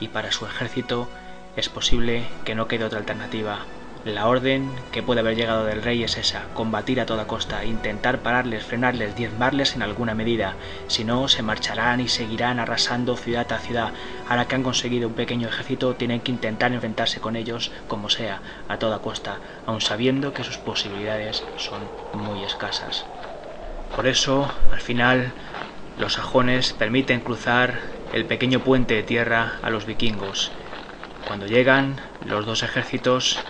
[0.00, 1.08] y para su ejército
[1.56, 3.64] es posible que no quede otra alternativa.
[4.04, 8.18] La orden que puede haber llegado del rey es esa, combatir a toda costa, intentar
[8.18, 10.56] pararles, frenarles, diezmarles en alguna medida,
[10.88, 13.94] si no se marcharán y seguirán arrasando ciudad a ciudad.
[14.28, 18.42] Ahora que han conseguido un pequeño ejército, tienen que intentar enfrentarse con ellos como sea,
[18.68, 23.06] a toda costa, aun sabiendo que sus posibilidades son muy escasas.
[23.96, 25.32] Por eso, al final,
[25.98, 27.80] los sajones permiten cruzar
[28.12, 30.52] el pequeño puente de tierra a los vikingos.
[31.24, 33.46] Cuando llegan, los dos ejércitos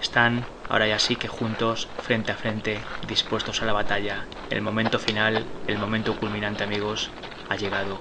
[0.00, 4.26] están ahora ya sí que juntos, frente a frente, dispuestos a la batalla.
[4.50, 7.10] El momento final, el momento culminante amigos,
[7.48, 8.00] ha llegado.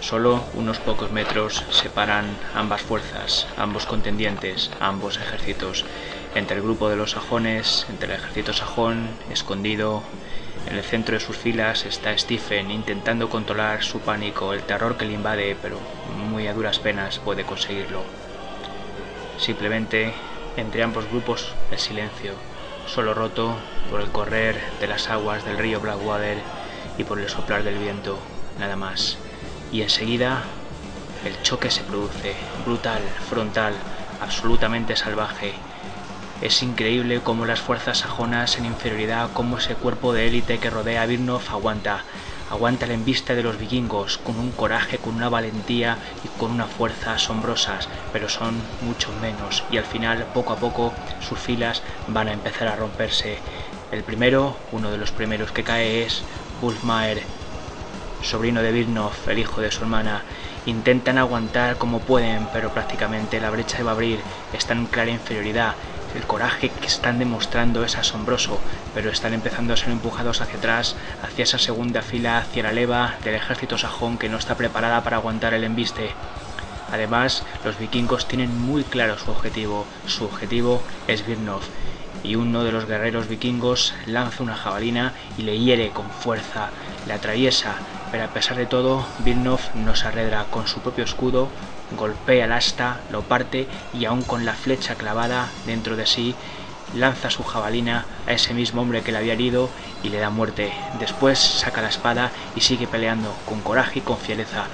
[0.00, 5.84] Solo unos pocos metros separan ambas fuerzas, ambos contendientes, ambos ejércitos.
[6.34, 10.02] Entre el grupo de los sajones, entre el ejército sajón, escondido
[10.68, 15.04] en el centro de sus filas está Stephen intentando controlar su pánico, el terror que
[15.04, 15.78] le invade, pero
[16.28, 18.02] muy a duras penas puede conseguirlo.
[19.38, 20.12] Simplemente
[20.56, 22.34] entre ambos grupos el silencio,
[22.86, 23.56] solo roto
[23.90, 26.38] por el correr de las aguas del río Blackwater
[26.98, 28.18] y por el soplar del viento,
[28.58, 29.18] nada más.
[29.72, 30.42] Y enseguida
[31.24, 32.34] el choque se produce,
[32.64, 33.74] brutal, frontal,
[34.20, 35.52] absolutamente salvaje.
[36.40, 41.02] Es increíble cómo las fuerzas sajonas en inferioridad, cómo ese cuerpo de élite que rodea
[41.02, 42.04] a Birnov aguanta,
[42.50, 46.66] aguanta la embiste de los vikingos con un coraje, con una valentía y con una
[46.66, 52.28] fuerza asombrosas, pero son mucho menos y al final, poco a poco, sus filas van
[52.28, 53.38] a empezar a romperse.
[53.92, 56.22] El primero, uno de los primeros que cae es
[56.60, 57.22] Wulfmaer,
[58.22, 60.22] sobrino de Birnov, el hijo de su hermana.
[60.66, 64.18] Intentan aguantar como pueden, pero prácticamente la brecha se va a abrir,
[64.52, 65.74] están en clara inferioridad
[66.16, 68.58] el coraje que están demostrando es asombroso,
[68.94, 73.14] pero están empezando a ser empujados hacia atrás, hacia esa segunda fila, hacia la leva
[73.22, 76.10] del ejército sajón que no está preparada para aguantar el embiste.
[76.92, 79.86] Además, los vikingos tienen muy claro su objetivo.
[80.06, 81.62] Su objetivo es Birnov.
[82.22, 86.70] Y uno de los guerreros vikingos lanza una jabalina y le hiere con fuerza,
[87.06, 87.74] le atraviesa,
[88.10, 91.50] pero a pesar de todo, Birnov no se arredra con su propio escudo,
[91.92, 96.34] golpea el asta, lo parte y aún con la flecha clavada dentro de sí,
[96.94, 99.70] lanza su jabalina a ese mismo hombre que le había herido
[100.02, 100.72] y le da muerte.
[100.98, 104.66] Después saca la espada y sigue peleando con coraje y con fiereza,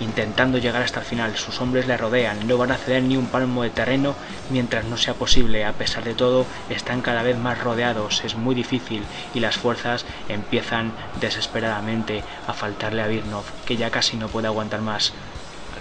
[0.00, 1.36] intentando llegar hasta el final.
[1.36, 4.14] Sus hombres le rodean, no van a ceder ni un palmo de terreno
[4.50, 5.64] mientras no sea posible.
[5.64, 9.02] A pesar de todo, están cada vez más rodeados, es muy difícil
[9.34, 14.80] y las fuerzas empiezan desesperadamente a faltarle a Birnov, que ya casi no puede aguantar
[14.80, 15.12] más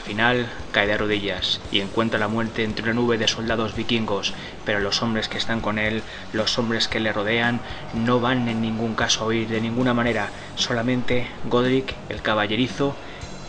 [0.04, 4.34] final cae de rodillas y encuentra la muerte entre una nube de soldados vikingos,
[4.66, 7.62] pero los hombres que están con él, los hombres que le rodean,
[7.94, 12.96] no van en ningún caso a huir de ninguna manera, solamente Godric, el caballerizo,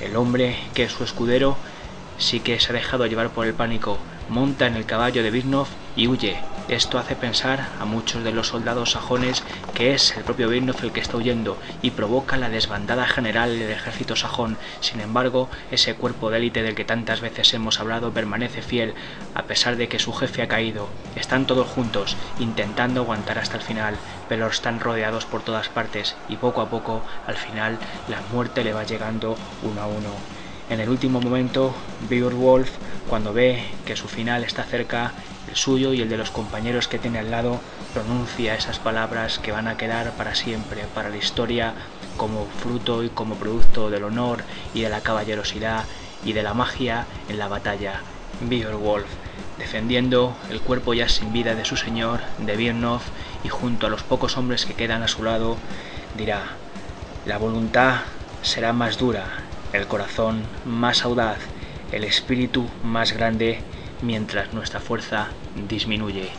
[0.01, 1.59] el hombre que es su escudero,
[2.19, 3.99] sí que se ha dejado llevar por el pánico,
[4.29, 6.54] monta en el caballo de Birnov y huye.
[6.69, 9.43] Esto hace pensar a muchos de los soldados sajones
[9.75, 13.71] que es el propio Birnov el que está huyendo y provoca la desbandada general del
[13.71, 14.57] ejército sajón.
[14.81, 18.95] Sin embargo, ese cuerpo de élite del que tantas veces hemos hablado permanece fiel
[19.35, 20.89] a pesar de que su jefe ha caído.
[21.17, 23.97] Están todos juntos, intentando aguantar hasta el final,
[24.27, 27.77] pero están rodeados por todas partes y poco a poco, al final,
[28.09, 30.15] la muerte le va llegando uno a uno.
[30.71, 31.75] En el último momento,
[32.09, 32.71] Beowulf,
[33.07, 35.13] cuando ve que su final está cerca,
[35.49, 37.61] el suyo y el de los compañeros que tiene al lado,
[37.93, 41.75] pronuncia esas palabras que van a quedar para siempre, para la historia,
[42.17, 44.43] como fruto y como producto del honor
[44.73, 45.85] y de la caballerosidad
[46.25, 48.01] y de la magia en la batalla.
[48.41, 49.07] Beowulf,
[49.59, 53.03] defendiendo el cuerpo ya sin vida de su señor, de Birnov,
[53.43, 55.57] y junto a los pocos hombres que quedan a su lado,
[56.17, 56.43] dirá,
[57.27, 58.01] la voluntad
[58.43, 59.27] será más dura,
[59.73, 61.39] el corazón más audaz,
[61.93, 63.61] el espíritu más grande,
[64.03, 66.31] mientras nuestra fuerza disminuye.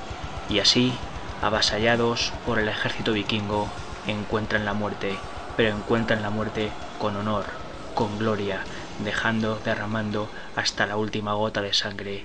[0.49, 0.93] Y así,
[1.41, 3.69] avasallados por el ejército vikingo,
[4.07, 5.17] encuentran la muerte,
[5.55, 7.45] pero encuentran la muerte con honor,
[7.93, 8.61] con gloria,
[9.03, 12.23] dejando derramando hasta la última gota de sangre.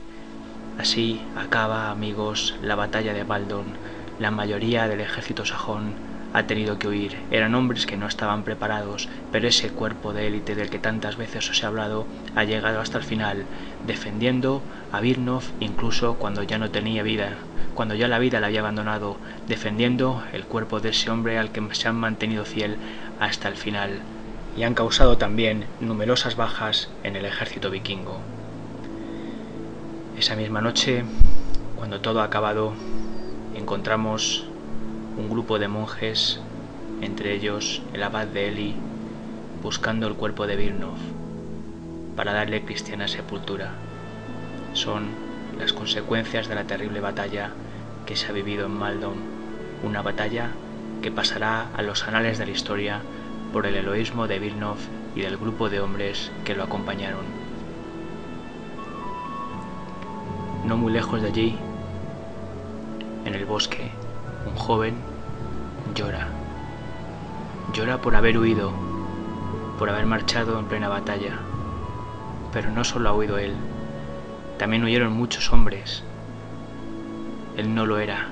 [0.78, 3.76] Así acaba, amigos, la batalla de Baldon.
[4.18, 7.16] La mayoría del ejército sajón ha tenido que huir.
[7.30, 11.50] Eran hombres que no estaban preparados, pero ese cuerpo de élite del que tantas veces
[11.50, 13.44] os he hablado ha llegado hasta el final,
[13.86, 14.62] defendiendo
[14.92, 17.38] a Birnov incluso cuando ya no tenía vida,
[17.74, 19.16] cuando ya la vida la había abandonado,
[19.48, 22.76] defendiendo el cuerpo de ese hombre al que se han mantenido fiel
[23.18, 24.00] hasta el final,
[24.56, 28.20] y han causado también numerosas bajas en el ejército vikingo.
[30.18, 31.04] Esa misma noche,
[31.76, 32.74] cuando todo ha acabado,
[33.54, 34.49] encontramos
[35.16, 36.40] un grupo de monjes,
[37.00, 38.76] entre ellos el abad de Eli,
[39.62, 40.98] buscando el cuerpo de Birnov
[42.16, 43.72] para darle cristiana sepultura.
[44.72, 45.08] Son
[45.58, 47.50] las consecuencias de la terrible batalla
[48.06, 49.16] que se ha vivido en Maldon,
[49.82, 50.50] una batalla
[51.02, 53.00] que pasará a los anales de la historia
[53.52, 54.78] por el heroísmo de Birnov
[55.14, 57.24] y del grupo de hombres que lo acompañaron.
[60.66, 61.56] No muy lejos de allí,
[63.24, 63.90] en el bosque,
[64.46, 64.94] un joven
[65.94, 66.28] llora.
[67.72, 68.72] Llora por haber huido,
[69.78, 71.38] por haber marchado en plena batalla.
[72.52, 73.54] Pero no solo ha huido él,
[74.58, 76.02] también huyeron muchos hombres.
[77.56, 78.28] Él no lo era.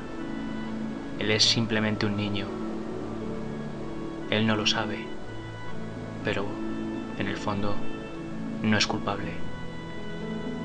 [1.19, 2.47] Él es simplemente un niño.
[4.31, 5.07] Él no lo sabe,
[6.25, 6.45] pero
[7.19, 7.75] en el fondo
[8.63, 9.33] no es culpable.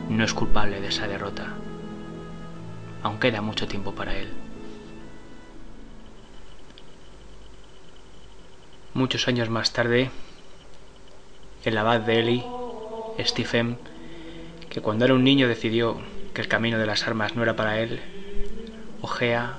[0.10, 1.54] No es culpable de esa derrota.
[3.04, 4.43] Aún queda mucho tiempo para él.
[8.96, 10.12] Muchos años más tarde,
[11.66, 12.44] el abad de Eli,
[13.20, 13.80] Stephen,
[14.70, 15.98] que cuando era un niño decidió
[16.36, 18.00] que el camino de las armas no era para él,
[19.02, 19.56] ojea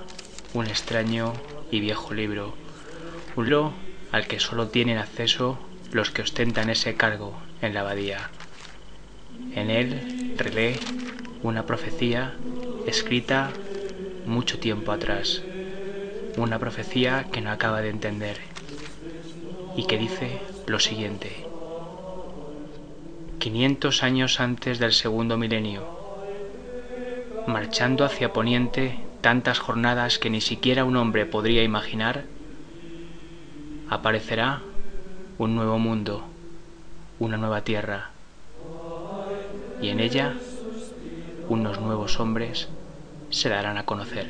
[0.53, 1.33] un extraño
[1.73, 2.55] y viejo libro,
[3.35, 3.73] un libro
[4.13, 5.59] al que solo tienen acceso
[5.91, 8.31] los que ostentan ese cargo en la abadía.
[9.57, 10.79] En él relee
[11.43, 12.35] una profecía
[12.87, 13.51] escrita
[14.27, 15.43] mucho tiempo atrás,
[16.37, 18.54] una profecía que no acaba de entender
[19.77, 21.33] y que dice lo siguiente.
[23.39, 25.83] 500 años antes del segundo milenio,
[27.47, 32.25] marchando hacia poniente tantas jornadas que ni siquiera un hombre podría imaginar,
[33.91, 34.63] aparecerá
[35.39, 36.25] un nuevo mundo,
[37.19, 38.11] una nueva tierra,
[39.83, 40.35] y en ella
[41.49, 42.69] unos nuevos hombres
[43.31, 44.29] se darán a conocer.